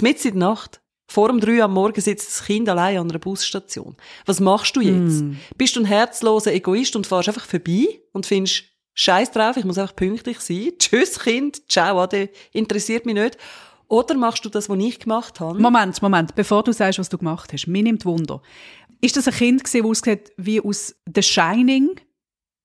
Mitten 0.00 0.28
in 0.28 0.38
der 0.38 0.48
Nacht. 0.48 0.80
Vor 1.08 1.28
dem 1.28 1.40
drei 1.40 1.62
am 1.62 1.72
Morgen 1.72 2.00
sitzt 2.00 2.28
das 2.28 2.44
Kind 2.44 2.68
allein 2.68 2.98
an 2.98 3.08
einer 3.08 3.20
Busstation. 3.20 3.96
Was 4.24 4.40
machst 4.40 4.74
du 4.74 4.80
jetzt? 4.80 5.22
Mm. 5.22 5.36
Bist 5.56 5.76
du 5.76 5.80
ein 5.80 5.86
herzloser 5.86 6.52
Egoist 6.52 6.96
und 6.96 7.06
fahrst 7.06 7.28
einfach 7.28 7.46
vorbei 7.46 8.00
und 8.12 8.26
findest, 8.26 8.64
Scheiß 8.94 9.30
drauf, 9.30 9.56
ich 9.56 9.64
muss 9.64 9.78
einfach 9.78 9.94
pünktlich 9.94 10.40
sein. 10.40 10.72
Tschüss, 10.78 11.20
Kind. 11.20 11.70
Ciao, 11.70 12.00
ade. 12.00 12.30
Interessiert 12.52 13.06
mich 13.06 13.14
nicht. 13.14 13.38
Oder 13.88 14.16
machst 14.16 14.44
du 14.44 14.48
das, 14.48 14.68
was 14.68 14.78
ich 14.78 14.98
gemacht 14.98 15.40
habe? 15.40 15.60
Moment, 15.60 16.02
Moment, 16.02 16.34
bevor 16.34 16.64
du 16.64 16.72
sagst, 16.72 16.98
was 16.98 17.08
du 17.08 17.18
gemacht 17.18 17.52
hast. 17.52 17.66
Mir 17.66 17.82
nimmt 17.82 18.04
Wunder. 18.04 18.42
Ist 19.00 19.16
das 19.16 19.28
ein 19.28 19.34
Kind 19.34 19.64
gewesen, 19.64 19.82
das 19.82 19.90
aussieht 19.90 20.32
wie 20.36 20.60
aus 20.60 20.94
The 21.14 21.22
Shining? 21.22 22.00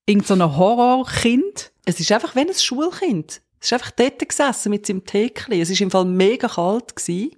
Irgend 0.08 0.26
so 0.26 0.34
ein 0.34 0.58
Horrorkind? 0.58 1.72
Es 1.86 2.00
ist 2.00 2.12
einfach 2.12 2.36
wie 2.36 2.42
ein 2.42 2.54
Schulkind. 2.54 3.42
Es 3.60 3.68
ist 3.68 3.74
einfach 3.74 3.92
dort 3.92 4.28
gesessen 4.28 4.72
mit 4.72 4.88
seinem 4.88 5.06
Täckchen. 5.06 5.62
Es 5.62 5.70
ist 5.70 5.82
im 5.82 5.92
Fall 5.92 6.06
mega 6.06 6.48
kalt 6.48 6.96
gewesen. 6.96 7.32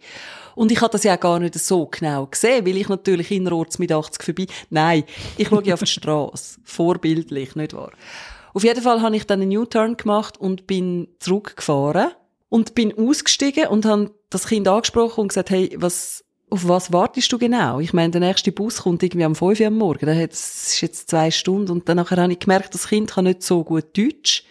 Und 0.56 0.72
ich 0.72 0.80
habe 0.80 0.92
das 0.92 1.04
ja 1.04 1.18
gar 1.18 1.40
nicht 1.40 1.56
so 1.56 1.88
genau 1.88 2.28
gesehen, 2.28 2.66
weil 2.66 2.78
ich 2.78 2.88
natürlich 2.88 3.32
innerorts 3.32 3.80
mit 3.80 3.92
80 3.92 4.24
vorbei. 4.24 4.46
Nein, 4.70 5.04
ich 5.38 5.50
schaue 5.50 5.74
auf 5.74 5.80
die 5.80 5.86
Straße. 5.88 6.60
Vorbildlich, 6.63 7.56
nicht 7.56 7.74
wahr? 7.74 7.92
Auf 8.54 8.63
jeden 8.63 8.82
Fall 8.82 9.02
habe 9.02 9.18
ich 9.18 9.25
dann 9.25 9.42
einen 9.42 9.58
U-Turn 9.58 9.98
gemacht 9.98 10.38
und 10.38 10.68
bin 10.68 11.08
zurückgefahren 11.20 12.12
und 12.53 12.75
bin 12.75 12.95
ausgestiegen 12.95 13.65
und 13.65 13.83
habe 13.83 14.12
das 14.29 14.45
Kind 14.45 14.67
angesprochen 14.67 15.22
und 15.22 15.29
gesagt, 15.29 15.50
hey, 15.50 15.75
was, 15.75 16.24
auf 16.51 16.67
was 16.67 16.93
wartest 16.93 17.31
du 17.31 17.39
genau? 17.39 17.79
Ich 17.79 17.93
meine, 17.93 18.12
der 18.12 18.22
nächste 18.22 18.51
Bus 18.51 18.83
kommt 18.83 19.01
irgendwie 19.01 19.25
um 19.25 19.33
5 19.33 19.60
Uhr 19.60 19.65
am 19.65 19.77
Morgen. 19.79 20.05
Das 20.05 20.19
ist 20.19 20.81
jetzt 20.81 21.10
zwei 21.10 21.31
Stunden. 21.31 21.72
Und 21.72 21.89
dann 21.89 22.00
habe 22.00 22.31
ich 22.31 22.38
gemerkt, 22.38 22.75
das 22.75 22.89
Kind 22.89 23.10
kann 23.10 23.25
nicht 23.25 23.41
so 23.41 23.63
gut 23.63 23.98
Deutsch. 23.98 24.43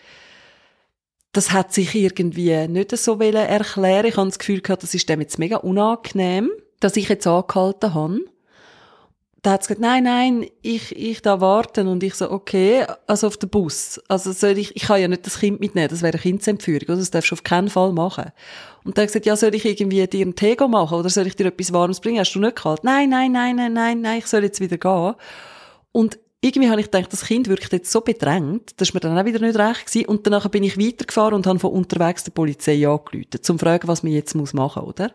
Das 1.30 1.52
hat 1.52 1.73
sich 1.73 1.94
irgendwie 1.94 2.66
nicht 2.66 2.90
so 2.97 3.21
erklären 3.21 4.06
Ich 4.06 4.16
habe 4.16 4.28
das 4.28 4.40
Gefühl 4.40 4.62
gehabt, 4.62 4.82
das 4.82 4.94
ist 4.94 5.09
dem 5.09 5.21
jetzt 5.21 5.38
mega 5.38 5.59
unangenehm, 5.59 6.50
dass 6.80 6.97
ich 6.97 7.09
jetzt 7.09 7.28
angehalten 7.28 7.94
habe 7.94 8.18
da 9.43 9.53
hat 9.53 9.63
gesagt, 9.63 9.81
nein, 9.81 10.05
nein, 10.05 10.47
ich, 10.63 10.97
ich 10.97 11.21
da 11.21 11.41
warten. 11.41 11.89
Und 11.89 12.05
ich 12.05 12.15
so, 12.15 12.31
okay, 12.31 12.87
also 13.09 13.27
auf 13.27 13.37
den 13.37 13.51
Bus. 13.51 14.01
Also 14.07 14.31
soll 14.31 14.57
ich, 14.57 14.77
ich 14.77 14.85
kann 14.85 15.01
ja 15.01 15.09
nicht 15.09 15.27
das 15.27 15.41
Kind 15.41 15.59
mitnehmen, 15.59 15.89
das 15.89 16.01
wäre 16.01 16.13
eine 16.13 16.23
Kindsentführung, 16.23 16.85
oder? 16.85 16.97
Das 16.97 17.11
darfst 17.11 17.33
du 17.33 17.35
auf 17.35 17.43
keinen 17.43 17.69
Fall 17.69 17.93
machen. 17.93 18.31
Und 18.85 18.97
dann 18.97 19.03
hat 19.03 19.09
gesagt, 19.09 19.27
ja, 19.27 19.35
soll 19.35 19.55
ich 19.57 19.65
irgendwie 19.65 20.07
dir 20.07 20.23
einen 20.23 20.37
Tee 20.37 20.57
machen 20.69 20.97
oder 20.97 21.11
soll 21.11 21.27
ich 21.27 21.35
dir 21.35 21.47
etwas 21.47 21.73
Warmes 21.73 21.99
bringen? 21.99 22.21
Hast 22.21 22.33
du 22.35 22.39
nicht 22.39 22.55
kalt? 22.55 22.85
Nein, 22.85 23.11
nein, 23.11 23.33
nein, 23.33 23.57
nein, 23.57 23.73
nein, 23.73 24.01
nein, 24.01 24.19
ich 24.19 24.27
soll 24.27 24.45
jetzt 24.45 24.61
wieder 24.61 24.79
gehen. 24.79 25.15
Und 25.91 26.21
irgendwie 26.41 26.71
habe 26.71 26.81
ich 26.81 26.91
gedacht, 26.91 27.13
das 27.13 27.25
Kind 27.25 27.49
wirkt 27.49 27.73
jetzt 27.73 27.91
so 27.91 28.01
bedrängt, 28.01 28.81
dass 28.81 28.95
mir 28.95 29.01
dann 29.01 29.19
auch 29.19 29.25
wieder 29.25 29.41
nicht 29.41 29.59
recht 29.59 29.87
gewesen. 29.87 30.07
Und 30.07 30.25
danach 30.25 30.49
bin 30.49 30.63
ich 30.63 30.79
weitergefahren 30.79 31.35
und 31.35 31.49
habe 31.49 31.59
von 31.59 31.73
unterwegs 31.73 32.23
der 32.23 32.31
Polizei 32.31 32.87
angerufen, 32.87 33.43
zum 33.43 33.59
fragen, 33.59 33.89
was 33.89 34.05
man 34.05 34.13
jetzt 34.13 34.35
machen 34.35 34.55
muss, 34.55 34.77
oder? 34.77 35.13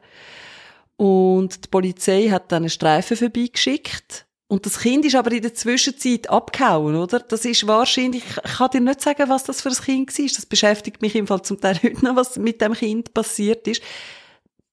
Und 0.97 1.63
die 1.63 1.69
Polizei 1.69 2.29
hat 2.29 2.51
dann 2.51 2.63
einen 2.63 2.69
Streifen 2.69 3.15
vorbeigeschickt. 3.15 4.25
Und 4.47 4.65
das 4.65 4.79
Kind 4.79 5.05
ist 5.05 5.15
aber 5.15 5.31
in 5.31 5.41
der 5.41 5.53
Zwischenzeit 5.53 6.29
abgehauen, 6.29 6.95
oder? 6.95 7.19
Das 7.19 7.43
ist 7.43 7.67
wahrscheinlich, 7.67 8.23
ich 8.25 8.53
kann 8.57 8.71
dir 8.71 8.81
nicht 8.81 9.01
sagen, 9.01 9.29
was 9.29 9.43
das 9.43 9.61
für 9.61 9.69
ein 9.69 9.75
Kind 9.75 10.17
war. 10.17 10.25
Das 10.25 10.45
beschäftigt 10.45 11.01
mich 11.01 11.15
im 11.15 11.27
Fall 11.27 11.41
zum 11.41 11.59
Teil 11.59 11.77
heute 11.83 12.03
noch, 12.03 12.15
was 12.15 12.37
mit 12.37 12.61
dem 12.61 12.73
Kind 12.73 13.13
passiert 13.13 13.67
ist. 13.67 13.81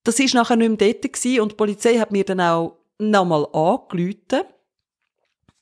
Das 0.05 0.19
ist 0.19 0.35
nachher 0.35 0.57
nicht 0.57 0.81
mehr 0.81 0.93
dort 0.93 1.13
gewesen 1.13 1.41
und 1.41 1.53
die 1.53 1.57
Polizei 1.57 1.99
hat 1.99 2.13
mir 2.13 2.25
dann 2.25 2.41
auch 2.41 2.77
nochmal 2.99 3.47
angerufen, 3.53 4.47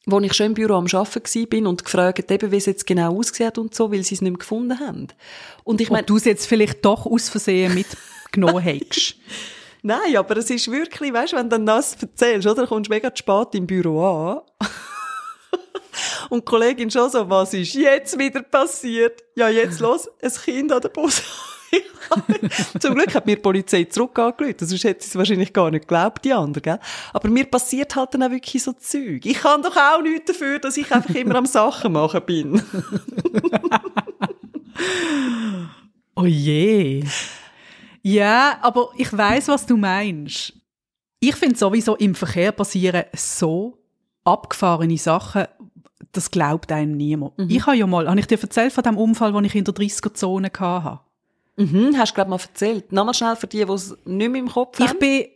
wo 0.04 0.20
ich 0.20 0.34
schon 0.34 0.46
im 0.46 0.54
Büro 0.54 0.74
am 0.74 0.88
Arbeiten 0.92 1.48
bin 1.48 1.66
und 1.66 1.84
gefragt, 1.84 2.30
eben, 2.30 2.50
wie 2.50 2.56
es 2.56 2.66
jetzt 2.66 2.86
genau 2.86 3.16
aussieht 3.16 3.56
und 3.56 3.74
so, 3.74 3.92
weil 3.92 4.02
sie 4.02 4.16
es 4.16 4.20
nicht 4.20 4.32
mehr 4.32 4.38
gefunden 4.38 4.80
haben. 4.80 5.08
Und 5.64 5.80
ich 5.80 5.90
meine... 5.90 6.04
du 6.04 6.16
es 6.16 6.24
jetzt 6.24 6.46
vielleicht 6.46 6.84
doch 6.84 7.06
aus 7.06 7.28
Versehen 7.28 7.72
mitgenommen 7.74 8.64
hast. 8.64 9.16
Nein, 9.82 10.16
aber 10.16 10.36
es 10.36 10.48
ist 10.48 10.70
wirklich, 10.70 11.12
weißt 11.12 11.32
wenn 11.32 11.50
du 11.50 11.56
dann 11.56 11.66
das 11.66 11.96
erzählst, 12.00 12.46
oder, 12.46 12.66
kommst 12.66 12.88
du 12.88 12.94
mega 12.94 13.10
spät 13.14 13.48
im 13.54 13.66
Büro 13.66 14.04
an. 14.04 14.40
Und 16.30 16.40
die 16.40 16.44
Kollegin 16.44 16.90
schon 16.90 17.10
so, 17.10 17.28
was 17.28 17.52
ist 17.52 17.74
jetzt 17.74 18.18
wieder 18.18 18.42
passiert? 18.42 19.22
Ja, 19.34 19.48
jetzt 19.48 19.80
los, 19.80 20.08
ein 20.22 20.32
Kind 20.32 20.72
an 20.72 20.80
der 20.80 20.88
Bus. 20.88 21.22
Zum 22.80 22.94
Glück 22.94 23.14
hat 23.14 23.26
mir 23.26 23.36
die 23.36 23.42
Polizei 23.42 23.84
zurück 23.84 24.18
angerufen, 24.18 24.66
sonst 24.66 24.84
hätte 24.84 25.02
sie 25.02 25.10
es 25.10 25.16
wahrscheinlich 25.16 25.52
gar 25.52 25.70
nicht 25.70 25.88
geglaubt, 25.88 26.24
die 26.24 26.32
anderen, 26.32 26.62
gell? 26.62 26.78
Aber 27.12 27.28
mir 27.28 27.44
passiert 27.44 27.96
halt 27.96 28.14
dann 28.14 28.22
auch 28.22 28.30
wirklich 28.30 28.62
so 28.62 28.72
Zeug. 28.72 29.24
Ich 29.24 29.38
kann 29.38 29.62
doch 29.62 29.76
auch 29.76 30.02
nichts 30.02 30.26
dafür, 30.32 30.58
dass 30.58 30.76
ich 30.76 30.92
einfach 30.92 31.14
immer 31.14 31.36
am 31.36 31.46
Sachen 31.46 31.92
machen 31.92 32.22
bin. 32.24 32.62
oh 36.14 36.24
je. 36.24 37.04
Ja, 38.02 38.58
aber 38.62 38.90
ich 38.96 39.16
weiß, 39.16 39.48
was 39.48 39.66
du 39.66 39.76
meinst. 39.76 40.52
Ich 41.20 41.36
finde 41.36 41.56
sowieso 41.56 41.94
im 41.96 42.14
Verkehr 42.14 42.52
passieren 42.52 43.04
so 43.14 43.78
abgefahrene 44.24 44.98
Sachen, 44.98 45.46
das 46.10 46.30
glaubt 46.30 46.70
einem 46.72 46.96
niemand. 46.96 47.38
Mhm. 47.38 47.48
Ich 47.48 47.66
habe 47.66 47.76
ja 47.76 47.86
mal, 47.86 48.08
habe 48.08 48.20
ich 48.20 48.26
dir 48.26 48.40
erzählt 48.40 48.72
von 48.72 48.84
dem 48.84 48.98
Unfall, 48.98 49.32
den 49.32 49.44
ich 49.44 49.54
in 49.54 49.64
der 49.64 49.74
30er-Zone 49.74 50.50
hatte? 50.58 51.00
Mhm, 51.56 51.96
hast 51.96 52.10
du 52.10 52.14
glaube 52.14 52.30
mal 52.30 52.40
erzählt. 52.40 52.92
Nochmal 52.92 53.14
schnell 53.14 53.36
für 53.36 53.46
die, 53.46 53.64
die 53.64 53.72
es 53.72 53.96
nicht 54.04 54.30
mehr 54.30 54.40
im 54.40 54.48
Kopf 54.48 54.78
haben. 54.78 54.92
Ich 54.92 54.98
bin 54.98 55.26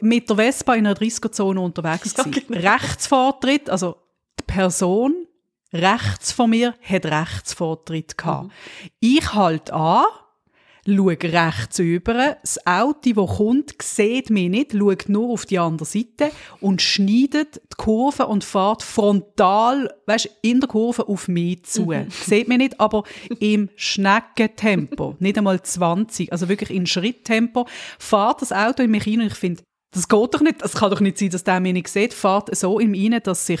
mit 0.00 0.28
der 0.28 0.36
Vespa 0.36 0.74
in 0.74 0.86
einer 0.86 0.96
30er-Zone 0.96 1.60
unterwegs 1.60 2.14
ja, 2.16 2.24
genau. 2.24 2.72
Rechtsvortritt, 2.72 3.70
also 3.70 3.96
die 4.38 4.44
Person 4.44 5.26
rechts 5.72 6.32
von 6.32 6.50
mir 6.50 6.74
hat 6.82 7.06
Rechtsvortritt 7.06 8.16
gehabt. 8.16 8.46
Mhm. 8.46 8.90
Ich 9.00 9.32
halt 9.32 9.70
an, 9.70 10.04
schaue 10.86 11.18
rechts 11.22 11.78
über. 11.78 12.36
Das 12.40 12.64
Auto, 12.66 13.12
das 13.12 13.36
kommt, 13.36 13.74
sieht 13.82 14.30
mich 14.30 14.48
nicht, 14.48 14.72
schaut 14.72 15.08
nur 15.08 15.30
auf 15.30 15.46
die 15.46 15.58
andere 15.58 15.86
Seite 15.86 16.30
und 16.60 16.80
schneidet 16.80 17.56
die 17.56 17.76
Kurve 17.76 18.26
und 18.26 18.44
fährt 18.44 18.82
frontal, 18.82 19.92
weißt, 20.06 20.30
in 20.42 20.60
der 20.60 20.68
Kurve 20.68 21.08
auf 21.08 21.28
mich 21.28 21.64
zu. 21.64 21.86
Mhm. 21.86 22.08
Sieht 22.10 22.48
mich 22.48 22.58
nicht, 22.58 22.80
aber 22.80 23.04
im 23.40 23.68
Schneckentempo. 23.76 25.16
nicht 25.20 25.38
einmal 25.38 25.60
20, 25.60 26.32
also 26.32 26.48
wirklich 26.48 26.70
in 26.70 26.86
Schritttempo, 26.86 27.66
fährt 27.98 28.42
das 28.42 28.52
Auto 28.52 28.82
in 28.82 28.90
mich 28.90 29.06
rein 29.06 29.20
und 29.20 29.26
ich 29.26 29.34
finde, 29.34 29.62
das 29.92 30.08
geht 30.08 30.34
doch 30.34 30.40
nicht, 30.40 30.62
es 30.62 30.74
kann 30.74 30.90
doch 30.90 31.00
nicht 31.00 31.18
sein, 31.18 31.30
dass 31.30 31.44
der 31.44 31.60
mich 31.60 31.72
nicht 31.72 31.88
sieht, 31.88 32.12
fährt 32.12 32.54
so 32.54 32.78
in 32.78 32.90
mich 32.90 33.10
rein, 33.10 33.20
dass 33.22 33.46
sich 33.46 33.60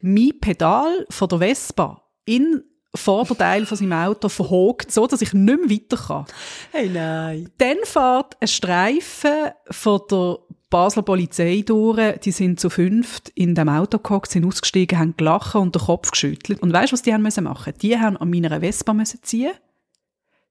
mein 0.00 0.32
Pedal 0.40 1.06
von 1.10 1.28
der 1.28 1.38
Vespa 1.38 2.02
in 2.24 2.62
Vorderteil 2.94 3.66
von 3.66 3.76
seinem 3.76 3.92
Auto 3.92 4.28
verhogt, 4.28 4.90
so 4.90 5.06
dass 5.06 5.22
ich 5.22 5.32
nicht 5.32 5.60
mehr 5.60 5.70
weiter 5.70 5.96
kann. 5.96 6.26
Hey, 6.72 6.88
nein. 6.88 7.50
Dann 7.58 7.76
fährt 7.84 8.36
ein 8.40 8.48
Streifen 8.48 9.50
von 9.70 10.00
der 10.10 10.38
Basler 10.68 11.02
Polizei 11.02 11.62
durch, 11.64 12.18
die 12.20 12.32
sind 12.32 12.58
zu 12.58 12.70
fünft 12.70 13.28
in 13.30 13.54
dem 13.54 13.68
Auto 13.68 13.98
gehockt, 13.98 14.32
sind 14.32 14.44
ausgestiegen, 14.44 14.98
haben 14.98 15.16
gelacht 15.16 15.54
und 15.54 15.74
den 15.74 15.82
Kopf 15.82 16.10
geschüttelt. 16.10 16.60
Und 16.60 16.72
weißt 16.72 16.90
du, 16.90 16.94
was 16.94 17.02
die 17.02 17.12
haben 17.12 17.22
müssen 17.22 17.44
machen? 17.44 17.74
Die 17.80 17.98
haben 17.98 18.16
an 18.16 18.30
meiner 18.30 18.60
Vespa 18.60 18.92
müssen 18.92 19.22
ziehen. 19.22 19.52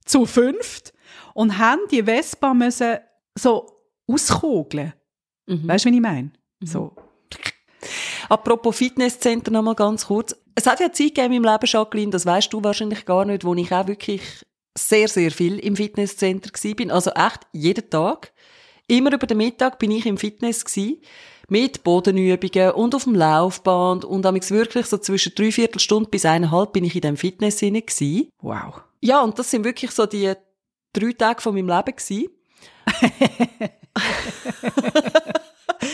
Zu 0.06 0.26
fünft. 0.26 0.94
Und 1.34 1.58
haben 1.58 1.82
die 1.92 2.04
Vespa 2.04 2.54
müssen 2.54 2.98
so 3.36 3.68
auskogeln. 4.08 4.94
Mhm. 5.48 5.68
Weißt 5.68 5.86
du, 5.86 5.92
wie 5.92 5.96
ich 5.96 6.02
meine? 6.02 6.32
Mhm. 6.60 6.66
So. 6.66 6.96
Apropos 8.30 8.78
Fitnesscenter 8.78 9.52
noch 9.52 9.64
mal 9.64 9.76
ganz 9.76 10.06
kurz. 10.08 10.36
Es 10.56 10.66
hat 10.66 10.80
ja 10.80 10.92
Zeit 10.92 11.16
gegeben 11.16 11.34
im 11.34 11.44
Leben, 11.44 11.66
Jacqueline, 11.66 12.12
das 12.12 12.26
weißt 12.26 12.52
du 12.52 12.64
wahrscheinlich 12.64 13.06
gar 13.06 13.26
nicht, 13.26 13.44
wo 13.44 13.54
ich 13.54 13.72
auch 13.74 13.88
wirklich 13.88 14.22
sehr, 14.78 15.08
sehr 15.08 15.32
viel 15.32 15.60
im 15.60 15.76
Fitnesscenter 15.76 16.52
bin. 16.76 16.92
Also 16.92 17.12
echt 17.12 17.42
jeden 17.52 17.90
Tag. 17.90 18.32
Immer 18.88 19.14
über 19.14 19.28
den 19.28 19.38
Mittag 19.38 19.80
bin 19.80 19.92
ich 19.92 20.06
im 20.06 20.18
Fitness 20.18 20.64
gewesen, 20.64 21.02
mit 21.50 21.84
Bodenübungen 21.84 22.72
und 22.72 22.96
auf 22.96 23.04
dem 23.04 23.16
Laufband 23.16 24.06
und 24.06 24.24
damals 24.24 24.52
wirklich 24.52 24.86
so 24.86 24.98
zwischen 24.98 25.34
drei 25.36 25.52
Viertelstunde 25.52 26.10
bis 26.10 26.26
eineinhalb 26.26 26.74
bin 26.74 26.84
ich 26.84 26.96
in 26.96 27.02
dem 27.02 27.18
Fitness 27.18 27.62
inne 27.62 27.84
Wow. 28.42 28.82
Ja, 29.02 29.22
und 29.22 29.38
das 29.38 29.52
sind 29.52 29.66
wirklich 29.66 29.92
so 29.92 30.06
die 30.06 30.34
drei 30.94 31.12
Tage 31.14 31.42
von 31.42 31.54
meinem 31.54 31.70
Leben 31.70 31.96
gewesen. 31.96 32.30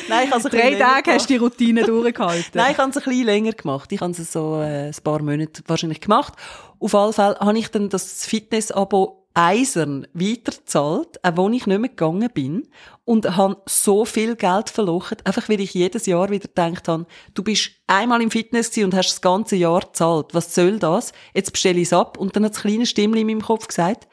Nein, 0.09 0.29
ich 0.35 0.43
Drei 0.43 0.75
Tage 0.75 1.11
hast 1.13 1.29
du 1.29 1.33
die 1.33 1.37
Routine 1.37 1.83
durchgehalten. 1.83 2.51
Nein, 2.53 2.71
ich 2.71 2.77
habe 2.77 2.89
es 2.89 2.97
ein 2.97 3.03
bisschen 3.03 3.25
länger 3.25 3.51
gemacht. 3.53 3.91
Ich 3.91 4.01
habe 4.01 4.11
es 4.11 4.31
so 4.31 4.61
äh, 4.61 4.87
ein 4.87 5.03
paar 5.03 5.21
Monate 5.21 5.63
wahrscheinlich 5.67 6.01
gemacht. 6.01 6.33
Auf 6.79 6.95
alle 6.95 7.13
Fälle 7.13 7.37
habe 7.39 7.57
ich 7.57 7.69
dann 7.69 7.89
das 7.89 8.25
Fitness-Abo 8.25 9.21
eisern 9.33 10.07
weiterzahlt, 10.13 11.23
auch 11.23 11.37
wo 11.37 11.49
ich 11.49 11.65
nicht 11.65 11.79
mehr 11.79 11.89
gegangen 11.89 12.29
bin 12.33 12.67
und 13.05 13.37
habe 13.37 13.61
so 13.65 14.03
viel 14.03 14.35
Geld 14.35 14.69
verloren, 14.69 15.17
einfach 15.23 15.47
weil 15.47 15.61
ich 15.61 15.73
jedes 15.73 16.05
Jahr 16.05 16.29
wieder 16.29 16.47
gedacht 16.47 16.87
habe, 16.87 17.05
du 17.33 17.43
bist 17.43 17.71
einmal 17.87 18.21
im 18.21 18.31
Fitness 18.31 18.77
und 18.77 18.93
hast 18.93 19.11
das 19.11 19.21
ganze 19.21 19.55
Jahr 19.55 19.81
gezahlt. 19.81 20.33
Was 20.33 20.53
soll 20.53 20.79
das? 20.79 21.13
Jetzt 21.33 21.53
bestelle 21.53 21.79
ich 21.79 21.87
es 21.87 21.93
ab. 21.93 22.17
Und 22.17 22.35
dann 22.35 22.43
hat 22.45 22.55
das 22.55 22.61
kleine 22.61 22.85
Stimmchen 22.85 23.21
in 23.21 23.27
meinem 23.27 23.41
Kopf 23.41 23.67
gesagt, 23.67 24.07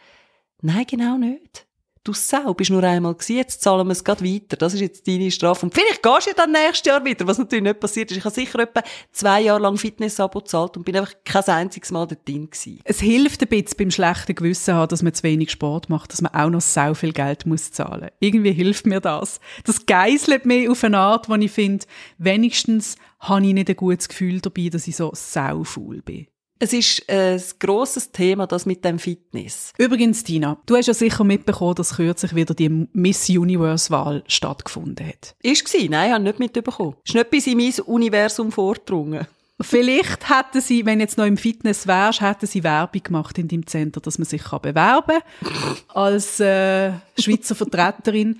nein, 0.63 0.87
genau 0.87 1.17
nicht 1.17 1.68
du 2.09 2.15
Sau, 2.15 2.55
bist 2.55 2.71
nur 2.71 2.83
einmal 2.83 3.15
gewesen, 3.15 3.37
jetzt 3.37 3.63
zahlen 3.63 3.87
wir 3.87 3.93
es 3.93 4.03
gerade 4.03 4.25
weiter. 4.25 4.57
Das 4.57 4.75
ist 4.75 4.81
jetzt 4.81 5.07
deine 5.07 5.31
Strafe. 5.31 5.67
Und 5.67 5.75
vielleicht 5.75 6.03
gehst 6.03 6.27
du 6.27 6.31
ja 6.31 6.37
dann 6.37 6.53
nächstes 6.53 6.87
Jahr 6.87 7.05
wieder, 7.05 7.27
was 7.27 7.39
natürlich 7.39 7.65
nicht 7.65 7.81
passiert 7.81 8.11
ist. 8.11 8.17
Ich 8.17 8.25
habe 8.25 8.35
sicher 8.35 8.59
etwa 8.61 8.83
zwei 9.13 9.43
Jahre 9.43 9.61
lang 9.61 9.77
Fitness-Abo 9.77 10.41
gezahlt 10.41 10.77
und 10.77 10.85
bin 10.85 10.97
einfach 10.97 11.15
kein 11.25 11.45
einziges 11.45 11.91
Mal 11.91 12.07
dort 12.07 12.27
drin 12.27 12.51
gewesen. 12.51 12.81
Es 12.85 13.01
hilft 13.01 13.43
ein 13.43 13.49
bisschen 13.49 13.77
beim 13.77 13.91
schlechten 13.91 14.35
Gewissen 14.35 14.75
haben, 14.75 14.89
dass 14.89 15.03
man 15.03 15.15
zu 15.15 15.23
wenig 15.23 15.51
Sport 15.51 15.89
macht, 15.91 16.13
dass 16.13 16.23
man 16.23 16.35
auch 16.35 16.51
noch 16.51 16.61
so 16.61 16.95
viel 16.95 17.13
Geld 17.13 17.47
muss 17.47 17.71
zahlen. 17.71 18.11
Irgendwie 18.21 18.53
hilft 18.53 18.87
mir 18.87 19.01
das. 19.01 19.41
Das 19.65 19.85
geißelt 19.85 20.47
mich 20.47 20.69
auf 20.69 20.83
eine 20.83 20.99
Art, 20.99 21.29
wo 21.29 21.35
ich 21.35 21.51
finde, 21.51 21.87
wenigstens 22.17 22.97
habe 23.21 23.47
ich 23.47 23.53
nicht 23.53 23.69
ein 23.69 23.77
gutes 23.77 24.09
Gefühl 24.09 24.41
dabei, 24.41 24.69
dass 24.69 24.89
ich 24.89 24.97
so 24.97 25.11
saufaul 25.15 26.03
bin. 26.03 26.27
Es 26.61 26.73
ist 26.73 27.09
ein 27.09 27.41
grosses 27.61 28.11
Thema, 28.11 28.47
das 28.47 28.67
mit 28.67 28.85
dem 28.85 28.99
Fitness. 28.99 29.73
Übrigens, 29.79 30.25
Tina, 30.25 30.59
du 30.67 30.77
hast 30.77 30.87
ja 30.87 30.95
sicher 30.95 31.23
mitbekommen, 31.23 31.77
dass 31.77 31.97
kürzlich 31.97 32.35
wieder 32.35 32.55
die 32.55 32.89
Miss 32.93 33.29
Universe-Wahl 33.29 34.25
stattgefunden 34.27 35.07
hat. 35.07 35.37
Ist 35.43 35.69
sie? 35.69 35.89
Nein, 35.89 36.09
ich 36.09 36.15
habe 36.15 36.25
nicht 36.25 36.39
mitbekommen. 36.41 36.97
Ist 37.05 37.15
nicht 37.15 37.31
bis 37.31 37.47
in 37.47 37.59
mein 37.59 37.73
Universum 37.87 38.51
vordrungen. 38.51 39.27
Vielleicht 39.61 40.29
hätten 40.31 40.61
sie, 40.61 40.87
wenn 40.87 41.01
jetzt 41.01 41.19
noch 41.19 41.27
im 41.27 41.37
Fitness 41.37 41.87
wärst, 41.87 42.21
hätten 42.21 42.47
sie 42.47 42.63
Werbung 42.63 43.03
gemacht 43.03 43.39
in 43.39 43.49
dem 43.49 43.67
Center, 43.67 44.01
dass 44.01 44.19
man 44.19 44.27
sich 44.27 44.43
bewerben 44.43 45.19
kann 45.43 45.77
als 45.89 46.39
äh, 46.39 46.93
Schweizer 47.19 47.57
Vertreterin. 47.57 48.39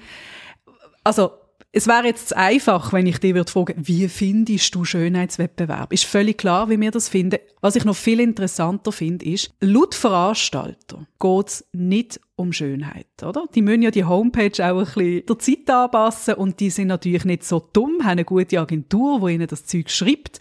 Also 1.03 1.33
Es 1.79 1.87
wäre 1.87 2.07
jetzt 2.07 2.35
einfach, 2.35 2.93
wenn 2.93 3.07
ich 3.07 3.19
dich 3.19 3.37
würde 3.37 3.53
fragen, 3.53 3.77
wie 3.87 4.09
findest 4.09 4.75
du 4.75 4.85
Schönheitswettbewerb? 4.85 5.93
Ist 5.93 6.07
völlig 6.07 6.37
klar, 6.37 6.69
wie 6.69 6.81
wir 6.81 6.91
das 6.91 7.09
finden. 7.09 7.39
Was 7.61 7.77
ich 7.77 7.85
noch 7.85 7.95
viel 7.95 8.19
interessanter 8.19 8.91
finde, 8.91 9.25
ist, 9.25 9.53
laut 9.61 9.95
Veranstalter 9.95 11.07
geht 11.21 11.47
es 11.47 11.65
nicht 11.71 12.21
um 12.35 12.53
Schönheit, 12.53 13.07
oder? 13.23 13.45
Die 13.55 13.63
müssen 13.63 13.83
ja 13.83 13.93
die 13.93 14.03
Homepage 14.03 14.51
auch 14.59 14.79
ein 14.81 14.85
bisschen 14.87 15.27
der 15.27 15.39
Zeit 15.39 15.71
anpassen 15.71 16.35
und 16.35 16.59
die 16.59 16.71
sind 16.71 16.89
natürlich 16.89 17.25
nicht 17.25 17.45
so 17.45 17.61
dumm, 17.73 18.01
haben 18.03 18.11
eine 18.11 18.25
gute 18.25 18.59
Agentur, 18.59 19.21
die 19.21 19.35
ihnen 19.35 19.47
das 19.47 19.65
Zeug 19.65 19.89
schreibt. 19.89 20.41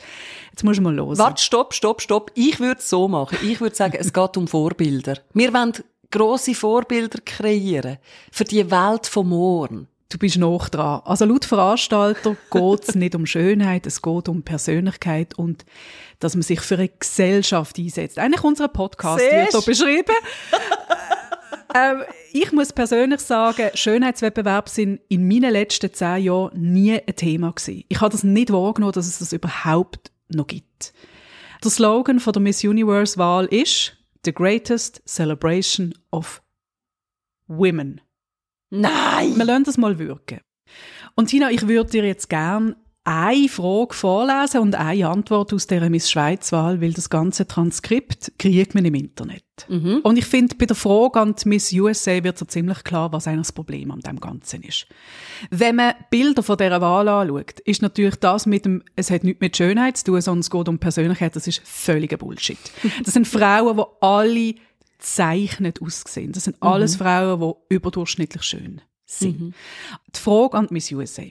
Jetzt 0.49 0.63
muss 0.63 0.79
man 0.79 0.95
mal 0.95 1.05
hören. 1.05 1.19
Warte, 1.19 1.43
stopp, 1.43 1.75
stopp, 1.75 2.01
stopp. 2.01 2.31
Ich 2.33 2.59
würde 2.59 2.79
es 2.79 2.89
so 2.89 3.07
machen. 3.07 3.37
Ich 3.43 3.61
würde 3.61 3.75
sagen, 3.75 3.97
es 3.99 4.11
geht 4.11 4.37
um 4.37 4.47
Vorbilder. 4.47 5.19
Wir 5.35 5.53
wollen 5.53 5.73
grosse 6.09 6.55
Vorbilder 6.55 7.19
kreieren 7.23 7.99
für 8.31 8.43
die 8.43 8.71
Welt 8.71 9.05
von 9.05 9.29
morgen. 9.29 9.87
Du 10.09 10.17
bist 10.17 10.37
noch 10.37 10.69
dran. 10.69 11.01
Also 11.03 11.25
laut 11.25 11.43
Veranstalter 11.43 12.37
geht 12.51 12.87
es 12.89 12.95
nicht 12.95 13.13
um 13.13 13.25
Schönheit, 13.25 13.85
es 13.85 14.01
geht 14.01 14.29
um 14.29 14.43
Persönlichkeit 14.43 15.37
und 15.37 15.65
dass 16.19 16.35
man 16.35 16.43
sich 16.43 16.61
für 16.61 16.75
eine 16.75 16.87
Gesellschaft 16.89 17.77
einsetzt. 17.77 18.17
Eigentlich 18.17 18.43
unser 18.43 18.69
Podcast 18.69 19.19
Siehst? 19.19 19.33
wird 19.33 19.51
hier 19.51 19.61
beschrieben. 19.61 20.15
ähm, 21.75 22.03
ich 22.31 22.51
muss 22.53 22.71
persönlich 22.71 23.19
sagen, 23.19 23.69
Schönheitswettbewerbe 23.73 24.69
sind 24.69 25.01
in 25.09 25.27
meinen 25.27 25.51
letzten 25.51 25.93
zehn 25.93 26.23
Jahren 26.23 26.59
nie 26.59 26.93
ein 26.93 27.15
Thema 27.15 27.51
gewesen. 27.51 27.83
Ich 27.89 27.99
habe 27.99 28.11
das 28.11 28.23
nicht 28.23 28.51
wahrgenommen, 28.51 28.93
dass 28.93 29.07
es 29.07 29.19
das 29.19 29.33
überhaupt 29.33 30.11
noch 30.29 30.47
gibt. 30.47 30.93
Der 31.63 31.71
Slogan 31.71 32.19
von 32.19 32.33
der 32.33 32.41
Miss 32.41 32.63
Universe 32.63 33.17
Wahl 33.17 33.45
ist 33.45 33.97
The 34.23 34.33
Greatest 34.33 35.01
Celebration 35.05 35.93
of 36.11 36.41
Women. 37.47 38.01
Nein! 38.69 39.35
Wir 39.35 39.45
lassen 39.45 39.63
das 39.63 39.77
mal 39.77 39.97
wirken. 39.99 40.39
Und 41.15 41.27
Tina, 41.27 41.49
ich 41.51 41.67
würde 41.67 41.89
dir 41.91 42.05
jetzt 42.05 42.29
gerne 42.29 42.75
eine 43.07 43.47
Frage 43.47 43.93
vorlesen 43.93 44.59
und 44.59 44.75
eine 44.75 45.07
Antwort 45.07 45.53
aus 45.53 45.65
dieser 45.65 45.89
Miss 45.89 46.11
Schweiz-Wahl, 46.11 46.81
weil 46.81 46.91
das 46.91 47.09
ganze 47.09 47.47
Transkript 47.47 48.33
kriegt 48.37 48.75
man 48.75 48.83
im 48.83 48.95
Internet. 48.95 49.45
Mhm. 49.69 50.01
Und 50.03 50.17
ich 50.17 50.25
finde, 50.25 50.57
bei 50.57 50.65
der 50.65 50.75
Frage 50.75 51.21
an 51.21 51.33
die 51.33 51.47
Miss 51.47 51.71
USA 51.71 52.21
wird 52.21 52.37
so 52.37 52.43
ziemlich 52.43 52.83
klar, 52.83 53.13
was 53.13 53.25
eigentlich 53.25 53.47
das 53.47 53.53
Problem 53.53 53.91
an 53.91 54.01
dem 54.01 54.19
Ganzen 54.19 54.61
ist. 54.61 54.87
Wenn 55.49 55.77
man 55.77 55.93
Bilder 56.09 56.43
von 56.43 56.57
dieser 56.57 56.81
Wahl 56.81 57.07
anschaut, 57.07 57.61
ist 57.61 57.81
natürlich 57.81 58.17
das 58.17 58.45
mit 58.45 58.65
dem, 58.65 58.83
es 58.97 59.09
hat 59.09 59.23
nichts 59.23 59.39
mit 59.39 59.55
Schönheit 59.55 59.95
zu 59.95 60.03
tun, 60.03 60.19
sondern 60.19 60.41
es 60.41 60.49
geht 60.49 60.67
um 60.67 60.77
Persönlichkeit, 60.77 61.33
das 61.33 61.47
ist 61.47 61.61
völliger 61.63 62.17
Bullshit. 62.17 62.59
Das 63.05 63.13
sind 63.13 63.25
Frauen, 63.25 63.77
die 63.77 63.83
alle 64.01 64.55
zeichnet 64.99 65.81
aussehen. 65.81 66.31
Das 66.31 66.45
sind 66.45 66.57
alles 66.61 66.95
Frauen, 66.97 67.39
die 67.39 67.75
überdurchschnittlich 67.75 68.43
schön 68.43 68.81
sind. 69.05 69.53
Die 70.15 70.19
Frage 70.19 70.57
an 70.57 70.67
Miss 70.69 70.91
USA. 70.91 71.23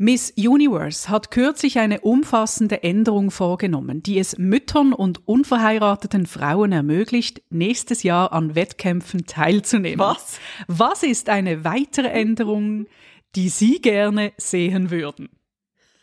Miss 0.00 0.32
Universe 0.36 1.08
hat 1.08 1.32
kürzlich 1.32 1.78
eine 1.80 2.00
umfassende 2.00 2.84
Änderung 2.84 3.32
vorgenommen, 3.32 4.00
die 4.02 4.18
es 4.18 4.38
Müttern 4.38 4.92
und 4.92 5.26
unverheirateten 5.26 6.26
Frauen 6.26 6.70
ermöglicht, 6.70 7.42
nächstes 7.50 8.04
Jahr 8.04 8.32
an 8.32 8.54
Wettkämpfen 8.54 9.26
teilzunehmen. 9.26 9.98
Was? 9.98 10.38
Was 10.68 11.02
ist 11.02 11.28
eine 11.28 11.64
weitere 11.64 12.08
Änderung, 12.08 12.86
die 13.34 13.48
Sie 13.48 13.80
gerne 13.80 14.32
sehen 14.36 14.92
würden? 14.92 15.30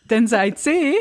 Denn 0.10 0.28
seit 0.28 0.60
Sie, 0.60 0.94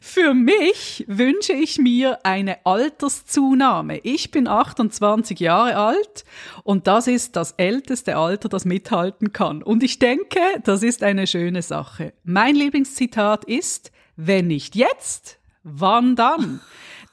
für 0.00 0.32
mich 0.32 1.04
wünsche 1.08 1.52
ich 1.52 1.78
mir 1.78 2.24
eine 2.24 2.64
Alterszunahme. 2.64 3.98
Ich 3.98 4.30
bin 4.30 4.48
28 4.48 5.38
Jahre 5.38 5.76
alt 5.76 6.24
und 6.64 6.86
das 6.86 7.06
ist 7.06 7.36
das 7.36 7.52
älteste 7.58 8.16
Alter, 8.16 8.48
das 8.48 8.64
mithalten 8.64 9.32
kann. 9.32 9.62
Und 9.62 9.82
ich 9.82 9.98
denke, 9.98 10.40
das 10.64 10.82
ist 10.82 11.02
eine 11.02 11.26
schöne 11.26 11.60
Sache. 11.60 12.14
Mein 12.24 12.56
Lieblingszitat 12.56 13.44
ist, 13.44 13.92
wenn 14.16 14.46
nicht 14.46 14.74
jetzt, 14.74 15.38
wann 15.62 16.16
dann? 16.16 16.60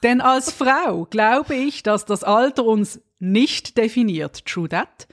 Denn 0.02 0.22
als 0.22 0.50
Frau 0.50 1.04
glaube 1.04 1.54
ich, 1.54 1.82
dass 1.82 2.06
das 2.06 2.24
Alter 2.24 2.64
uns 2.64 3.00
nicht 3.18 3.76
definiert. 3.76 4.46
True 4.46 4.68
that. 4.68 5.08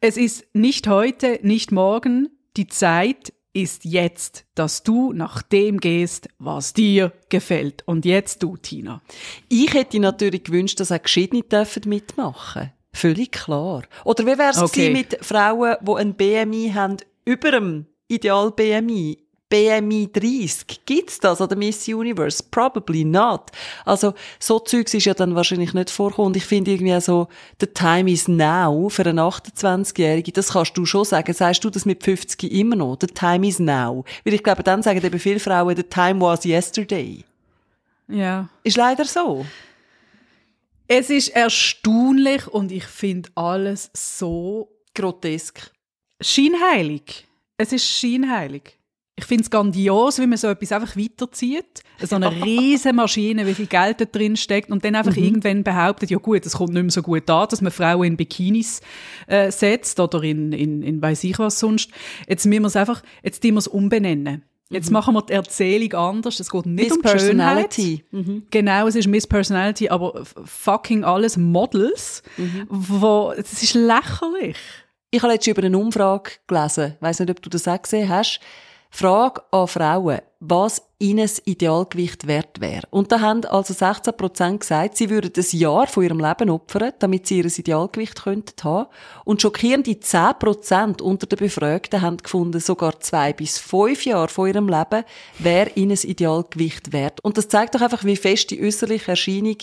Es 0.00 0.16
ist 0.16 0.46
nicht 0.54 0.88
heute, 0.88 1.38
nicht 1.42 1.72
morgen. 1.72 2.28
Die 2.56 2.66
Zeit 2.66 3.32
ist 3.56 3.84
jetzt, 3.86 4.44
dass 4.54 4.82
du 4.82 5.12
nach 5.14 5.40
dem 5.42 5.78
gehst, 5.80 6.28
was 6.38 6.74
dir 6.74 7.12
gefällt. 7.30 7.82
Und 7.86 8.04
jetzt 8.04 8.42
du, 8.42 8.56
Tina. 8.58 9.00
Ich 9.48 9.72
hätte 9.72 9.98
natürlich 9.98 10.44
gewünscht, 10.44 10.78
dass 10.78 10.92
auch 10.92 11.02
Geschiedene 11.02 11.42
dürfen 11.42 11.88
mitmachen 11.88 12.72
Völlig 12.92 13.32
klar. 13.32 13.82
Oder 14.04 14.24
wie 14.24 14.38
wäre 14.38 14.50
es 14.50 14.58
Okay. 14.58 14.90
mit 14.90 15.18
Frauen, 15.20 15.76
die 15.82 15.92
ein 15.92 16.14
BMI 16.14 16.72
haben 16.74 16.96
über 17.26 17.50
dem 17.50 17.86
Ideal 18.08 18.50
BMI? 18.52 19.18
BMI 19.48 20.10
30. 20.12 20.84
Gibt's 20.84 21.20
das 21.20 21.40
an 21.40 21.48
der 21.48 21.56
Miss 21.56 21.86
Universe? 21.86 22.42
Probably 22.50 23.04
not. 23.04 23.52
Also, 23.84 24.14
so 24.40 24.58
Zeugs 24.58 24.92
ist 24.94 25.04
ja 25.04 25.14
dann 25.14 25.34
wahrscheinlich 25.36 25.72
nicht 25.72 25.90
vorkommen. 25.90 26.28
Und 26.28 26.36
ich 26.36 26.44
finde 26.44 26.72
irgendwie 26.72 27.00
so, 27.00 27.28
the 27.60 27.66
time 27.66 28.10
is 28.10 28.26
now 28.26 28.88
für 28.88 29.06
eine 29.06 29.22
28-Jährige. 29.22 30.32
Das 30.32 30.52
kannst 30.52 30.76
du 30.76 30.84
schon 30.84 31.04
sagen. 31.04 31.32
Sagst 31.32 31.62
du 31.62 31.70
das 31.70 31.84
mit 31.84 32.02
50 32.02 32.50
immer 32.52 32.76
noch? 32.76 32.98
The 33.00 33.06
time 33.06 33.46
is 33.46 33.60
now. 33.60 34.04
Weil 34.24 34.34
ich 34.34 34.42
glaube, 34.42 34.64
dann 34.64 34.82
sagen 34.82 35.04
eben 35.04 35.18
viele 35.20 35.38
Frauen, 35.38 35.76
the 35.76 35.84
time 35.84 36.20
was 36.20 36.44
yesterday. 36.44 37.24
Ja. 38.08 38.48
Ist 38.64 38.76
leider 38.76 39.04
so. 39.04 39.46
Es 40.88 41.10
ist 41.10 41.28
erstaunlich 41.28 42.46
und 42.46 42.70
ich 42.70 42.84
finde 42.84 43.28
alles 43.34 43.90
so 43.92 44.68
Grotesk. 44.94 45.70
scheinheilig. 46.20 47.26
Es 47.58 47.72
ist 47.72 47.86
scheinheilig. 47.86 48.75
Ich 49.18 49.24
finde 49.24 49.44
es 49.44 49.50
grandios, 49.50 50.18
wie 50.18 50.26
man 50.26 50.36
so 50.36 50.48
etwas 50.48 50.72
einfach 50.72 50.94
weiterzieht. 50.94 51.82
So 52.02 52.16
eine 52.16 52.30
riesige 52.44 52.94
Maschine, 52.94 53.46
wie 53.46 53.54
viel 53.54 53.66
Geld 53.66 54.00
da 54.00 54.04
drin 54.04 54.36
steckt 54.36 54.70
und 54.70 54.84
dann 54.84 54.94
einfach 54.94 55.16
irgendwann 55.16 55.64
behauptet, 55.64 56.10
ja 56.10 56.18
gut, 56.18 56.44
es 56.44 56.52
kommt 56.52 56.74
nicht 56.74 56.82
mehr 56.82 56.90
so 56.90 57.00
gut 57.00 57.28
an, 57.30 57.48
dass 57.48 57.62
man 57.62 57.72
Frauen 57.72 58.04
in 58.04 58.16
Bikinis 58.18 58.82
äh, 59.26 59.50
setzt 59.50 59.98
oder 60.00 60.22
in, 60.22 60.52
in, 60.52 60.82
in 60.82 61.00
weiss 61.00 61.24
ich 61.24 61.38
was 61.38 61.58
sonst. 61.58 61.90
Jetzt 62.28 62.44
müssen 62.44 62.62
wir 62.62 62.66
es 62.66 62.76
einfach, 62.76 63.02
jetzt 63.22 63.42
tun 63.42 63.52
wir 63.52 63.58
es 63.58 63.68
umbenennen. 63.68 64.44
Jetzt 64.68 64.90
machen 64.90 65.14
wir 65.14 65.22
die 65.22 65.32
Erzählung 65.32 65.92
anders. 65.94 66.40
Es 66.40 66.50
geht 66.50 66.66
nicht 66.66 66.90
Miss 66.90 66.96
um 66.96 67.02
die 67.02 67.08
Schönheit. 67.08 67.70
Personality. 67.70 68.04
Mhm. 68.10 68.42
Genau, 68.50 68.86
es 68.88 68.96
ist 68.96 69.06
Miss 69.06 69.26
Personality, 69.26 69.88
aber 69.88 70.24
fucking 70.24 71.04
alles 71.04 71.36
Models, 71.36 72.22
wo, 72.68 73.32
es 73.36 73.62
ist 73.62 73.74
lächerlich. 73.74 74.56
Ich 75.10 75.22
habe 75.22 75.32
letztens 75.32 75.56
über 75.56 75.64
eine 75.64 75.78
Umfrage 75.78 76.32
gelesen. 76.48 76.94
Ich 76.96 77.02
weiss 77.02 77.20
nicht, 77.20 77.30
ob 77.30 77.40
du 77.40 77.48
das 77.48 77.68
auch 77.68 77.80
gesehen 77.80 78.08
hast. 78.08 78.40
Frage 78.96 79.42
an 79.50 79.68
Frauen, 79.68 80.20
was 80.40 80.80
ihnen 80.98 81.26
das 81.26 81.42
Idealgewicht 81.44 82.26
wert 82.26 82.62
wäre. 82.62 82.86
Und 82.88 83.12
da 83.12 83.20
haben 83.20 83.44
also 83.44 83.74
16% 83.74 84.58
gesagt, 84.58 84.96
sie 84.96 85.10
würden 85.10 85.32
ein 85.36 85.58
Jahr 85.58 85.86
von 85.86 86.02
ihrem 86.02 86.18
Leben 86.18 86.48
opfern, 86.48 86.94
damit 86.98 87.26
sie 87.26 87.40
ihr 87.40 87.44
Idealgewicht 87.44 88.22
könnten 88.22 88.64
haben. 88.64 88.88
Und 89.26 89.42
schockierende 89.42 89.90
10% 89.90 91.02
unter 91.02 91.26
den 91.26 91.38
Befragten 91.38 92.00
haben 92.00 92.16
gefunden, 92.16 92.58
sogar 92.58 92.98
zwei 93.00 93.34
bis 93.34 93.58
fünf 93.58 94.06
Jahre 94.06 94.28
von 94.28 94.48
ihrem 94.48 94.66
Leben 94.66 95.04
wäre 95.38 95.70
ihnen 95.74 95.90
das 95.90 96.04
Idealgewicht 96.04 96.94
wert. 96.94 97.20
Und 97.22 97.36
das 97.36 97.48
zeigt 97.48 97.74
doch 97.74 97.82
einfach, 97.82 98.02
wie 98.04 98.16
fest 98.16 98.50
die 98.50 98.62
äußerliche 98.62 99.10
Erscheinung 99.10 99.58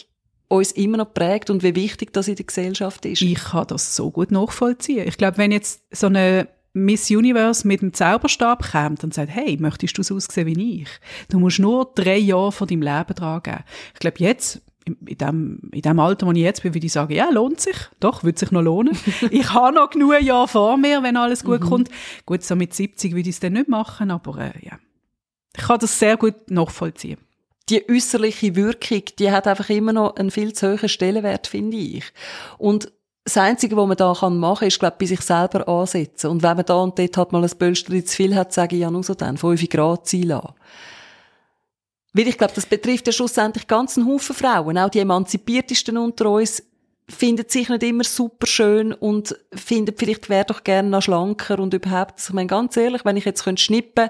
uns 0.47 0.73
immer 0.73 0.97
noch 0.97 1.11
prägt 1.11 1.49
und 1.49 1.63
wie 1.63 1.73
wichtig 1.73 2.13
das 2.13 2.27
in 2.27 2.35
der 2.35 2.45
Gesellschaft 2.45 3.03
ist. 3.07 3.23
Ich 3.23 3.43
kann 3.45 3.65
das 3.65 3.95
so 3.95 4.11
gut 4.11 4.29
nachvollziehen. 4.29 5.07
Ich 5.07 5.17
glaube, 5.17 5.39
wenn 5.39 5.51
jetzt 5.51 5.81
so 5.91 6.05
eine 6.05 6.47
Miss 6.73 7.11
Universe 7.11 7.67
mit 7.67 7.81
dem 7.81 7.93
Zauberstab 7.93 8.71
kommt 8.71 9.03
und 9.03 9.13
sagt, 9.13 9.29
hey, 9.29 9.57
möchtest 9.59 9.97
du 9.97 10.03
so 10.03 10.15
aussehen 10.15 10.47
wie 10.47 10.81
ich? 10.81 10.89
Du 11.29 11.39
musst 11.39 11.59
nur 11.59 11.91
drei 11.93 12.17
Jahre 12.17 12.51
von 12.51 12.67
deinem 12.67 12.81
Leben 12.81 13.13
dran 13.13 13.43
geben. 13.43 13.63
Ich 13.93 13.99
glaube, 13.99 14.17
jetzt, 14.17 14.61
in 14.85 15.17
dem, 15.17 15.59
in 15.71 15.81
dem 15.81 15.99
Alter, 15.99 16.25
wo 16.25 16.31
ich 16.31 16.39
jetzt 16.39 16.63
bin, 16.63 16.73
würde 16.73 16.85
ich 16.85 16.91
sagen, 16.91 17.13
ja, 17.13 17.29
lohnt 17.29 17.61
sich. 17.61 17.77
Doch, 17.99 18.23
würde 18.23 18.39
sich 18.39 18.51
noch 18.51 18.63
lohnen. 18.63 18.97
ich 19.29 19.53
habe 19.53 19.75
noch 19.75 19.91
genug 19.91 20.19
Jahre 20.21 20.47
vor 20.47 20.77
mir, 20.77 21.03
wenn 21.03 21.15
alles 21.15 21.43
gut 21.43 21.61
kommt. 21.61 21.89
Gut, 22.25 22.43
so 22.43 22.55
mit 22.55 22.73
70 22.73 23.13
würde 23.13 23.29
ich 23.29 23.35
es 23.35 23.39
dann 23.39 23.53
nicht 23.53 23.69
machen, 23.69 24.09
aber 24.09 24.39
äh, 24.39 24.65
ja. 24.65 24.79
Ich 25.55 25.63
kann 25.63 25.79
das 25.79 25.99
sehr 25.99 26.17
gut 26.17 26.49
nachvollziehen. 26.49 27.19
die 27.69 27.87
äußerliche 27.87 28.55
Wirkung, 28.55 29.03
die 29.19 29.31
hat 29.31 29.45
einfach 29.45 29.69
immer 29.69 29.93
noch 29.93 30.15
einen 30.15 30.31
viel 30.31 30.53
zu 30.53 30.71
hohen 30.75 30.89
Stellenwert, 30.89 31.45
finde 31.45 31.77
ich. 31.77 32.05
Und 32.57 32.91
das 33.23 33.37
Einzige, 33.37 33.77
was 33.77 33.87
man 33.87 33.97
da 33.97 34.13
kann 34.19 34.37
machen, 34.37 34.67
ist, 34.67 34.79
glaube 34.79 34.95
ich, 34.95 34.99
bei 34.99 35.15
sich 35.15 35.21
selber 35.21 35.67
ansetzen. 35.67 36.29
Und 36.29 36.43
wenn 36.43 36.57
man 36.57 36.65
da 36.65 36.75
und 36.75 36.99
dort 36.99 37.17
halt 37.17 37.31
mal 37.31 37.43
ein 37.43 37.57
Pölsterchen 37.57 38.05
zu 38.05 38.15
viel 38.15 38.35
hat, 38.35 38.51
sage 38.51 38.75
ich 38.75 38.81
ja 38.81 38.91
nur 38.91 39.03
so 39.03 39.13
dann, 39.13 39.37
5 39.37 39.69
Grad 39.69 40.07
ziehen 40.07 40.27
lassen. 40.27 40.53
Weil 42.13 42.27
ich 42.27 42.37
glaube, 42.37 42.53
das 42.53 42.65
betrifft 42.65 43.07
ja 43.07 43.13
schlussendlich 43.13 43.67
ganz 43.67 43.97
einen 43.97 44.07
Haufen 44.07 44.35
Frauen. 44.35 44.77
Auch 44.77 44.89
die 44.89 44.99
emanzipiertesten 44.99 45.97
unter 45.97 46.29
uns 46.29 46.63
finden 47.09 47.45
sich 47.47 47.69
nicht 47.69 47.83
immer 47.83 48.03
super 48.03 48.45
schön 48.45 48.93
und 48.93 49.35
finden 49.53 49.95
vielleicht, 49.97 50.29
wäre 50.29 50.45
doch 50.45 50.63
gerne 50.63 50.89
noch 50.89 51.01
schlanker 51.01 51.59
und 51.59 51.73
überhaupt. 51.73 52.19
Ich 52.19 52.33
meine, 52.33 52.47
ganz 52.47 52.77
ehrlich, 52.77 53.03
wenn 53.03 53.17
ich 53.17 53.25
jetzt 53.25 53.43
könnte 53.43 53.61
schnippen 53.61 54.09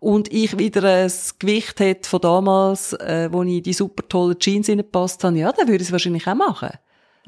und 0.00 0.32
ich 0.32 0.58
wieder 0.58 0.84
ein 0.84 1.12
Gewicht 1.38 1.80
hätte 1.80 2.08
von 2.08 2.20
damals, 2.20 2.92
äh, 2.94 3.28
wo 3.32 3.42
ich 3.42 3.62
die 3.62 3.72
super 3.72 4.06
tollen 4.08 4.38
Jeans 4.38 4.68
reingepasst 4.68 5.24
habe, 5.24 5.38
ja, 5.38 5.52
dann 5.52 5.68
würde 5.68 5.82
ich 5.82 5.88
es 5.88 5.92
wahrscheinlich 5.92 6.26
auch 6.26 6.34
machen. 6.34 6.70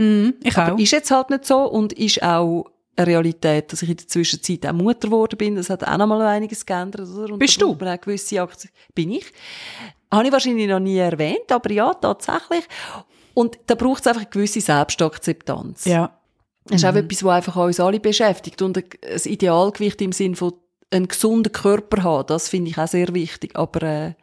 Mhm, 0.00 0.34
ich 0.42 0.56
Aber 0.56 0.74
auch. 0.74 0.78
ist 0.78 0.92
jetzt 0.92 1.10
halt 1.10 1.28
nicht 1.28 1.44
so 1.44 1.58
und 1.64 1.92
ist 1.92 2.22
auch 2.22 2.64
eine 2.96 3.06
Realität, 3.06 3.70
dass 3.70 3.82
ich 3.82 3.90
in 3.90 3.96
der 3.96 4.08
Zwischenzeit 4.08 4.66
auch 4.66 4.72
Mutter 4.72 5.08
geworden 5.08 5.36
bin. 5.36 5.56
Das 5.56 5.68
hat 5.68 5.84
auch 5.86 5.96
noch 5.98 6.06
mal 6.06 6.22
einiges 6.22 6.64
geändert. 6.64 7.06
Oder? 7.08 7.34
Und 7.34 7.38
Bist 7.38 7.60
du? 7.60 7.72
auch 7.72 8.00
gewisse 8.00 8.40
Aktion. 8.40 8.72
Bin 8.94 9.10
ich. 9.10 9.26
Habe 10.10 10.26
ich 10.26 10.32
wahrscheinlich 10.32 10.68
noch 10.68 10.80
nie 10.80 10.96
erwähnt, 10.96 11.52
aber 11.52 11.70
ja, 11.70 11.92
tatsächlich. 11.94 12.64
Und 13.34 13.58
da 13.66 13.74
braucht 13.74 14.00
es 14.00 14.06
einfach 14.06 14.22
eine 14.22 14.30
gewisse 14.30 14.60
Selbstakzeptanz. 14.60 15.84
Ja. 15.84 16.16
Das 16.64 16.76
ist 16.82 16.84
auch 16.84 16.94
etwas, 16.94 17.22
was 17.22 17.34
einfach 17.36 17.56
uns 17.56 17.78
alle 17.80 18.00
beschäftigt. 18.00 18.62
Und 18.62 18.78
ein 18.78 18.84
Idealgewicht 19.24 20.00
im 20.02 20.12
Sinn 20.12 20.34
von 20.34 20.54
einen 20.90 21.08
gesunden 21.08 21.52
Körper 21.52 22.02
haben, 22.02 22.26
das 22.26 22.48
finde 22.48 22.70
ich 22.70 22.78
auch 22.78 22.88
sehr 22.88 23.14
wichtig. 23.14 23.54
Aber 23.54 23.82
äh, 23.82 24.14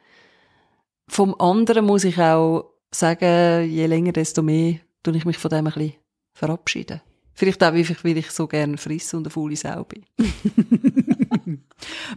vom 1.07 1.39
anderen 1.39 1.85
muss 1.85 2.03
ich 2.03 2.19
auch 2.19 2.71
sagen, 2.91 3.69
je 3.69 3.85
länger, 3.85 4.11
desto 4.11 4.41
mehr 4.41 4.79
tue 5.07 5.17
ich 5.17 5.25
mich 5.25 5.37
von 5.37 5.49
dem 5.49 5.67
ein 5.67 5.73
bisschen 5.73 5.93
verabschieden. 6.33 7.01
Vielleicht 7.33 7.63
auch, 7.63 7.71
weil 7.71 8.17
ich 8.17 8.31
so 8.31 8.47
gerne 8.47 8.77
friss 8.77 9.13
und 9.13 9.25
eine 9.25 9.29
faule 9.29 9.55
Sau 9.55 9.85
bin. 9.85 10.03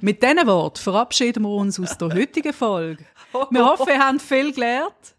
Mit 0.00 0.22
diesen 0.22 0.46
Worten 0.46 0.81
verabschieden 0.81 1.42
wir 1.44 1.50
uns 1.50 1.79
aus 1.79 1.96
der 1.98 2.12
heutigen 2.12 2.53
Folge. 2.53 3.05
Wir 3.50 3.64
hoffen, 3.64 3.88
ihr 3.88 3.98
habt 3.98 4.22
viel 4.22 4.53
gelernt. 4.53 5.14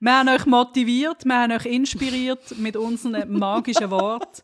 Wir 0.00 0.18
haben 0.18 0.28
euch 0.30 0.46
motiviert, 0.46 1.24
wir 1.24 1.42
haben 1.42 1.52
euch 1.52 1.66
inspiriert 1.66 2.58
mit 2.58 2.76
unseren 2.76 3.30
magischen 3.38 3.90
Worten. 3.90 4.42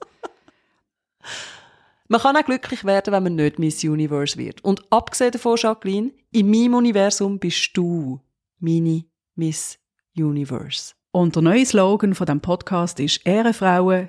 Man 2.06 2.20
kann 2.20 2.36
auch 2.36 2.44
glücklich 2.44 2.84
werden, 2.84 3.12
wenn 3.12 3.24
man 3.24 3.34
nicht 3.34 3.58
Miss 3.58 3.82
Universe 3.82 4.38
wird. 4.38 4.62
Und 4.62 4.84
abgesehen 4.92 5.32
davon, 5.32 5.56
Jacqueline, 5.56 6.12
in 6.30 6.48
meinem 6.48 6.74
Universum 6.74 7.40
bist 7.40 7.70
du 7.76 8.20
meine 8.60 9.04
Miss 9.34 9.78
Universe. 10.16 10.94
Und 11.18 11.34
der 11.34 11.42
neue 11.42 11.66
Slogan 11.66 12.14
von 12.14 12.26
dem 12.26 12.40
Podcast 12.40 13.00
ist 13.00 13.26
Ehrenfrauen, 13.26 14.08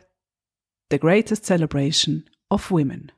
the 0.92 1.00
greatest 1.00 1.44
celebration 1.44 2.30
of 2.52 2.70
women. 2.70 3.12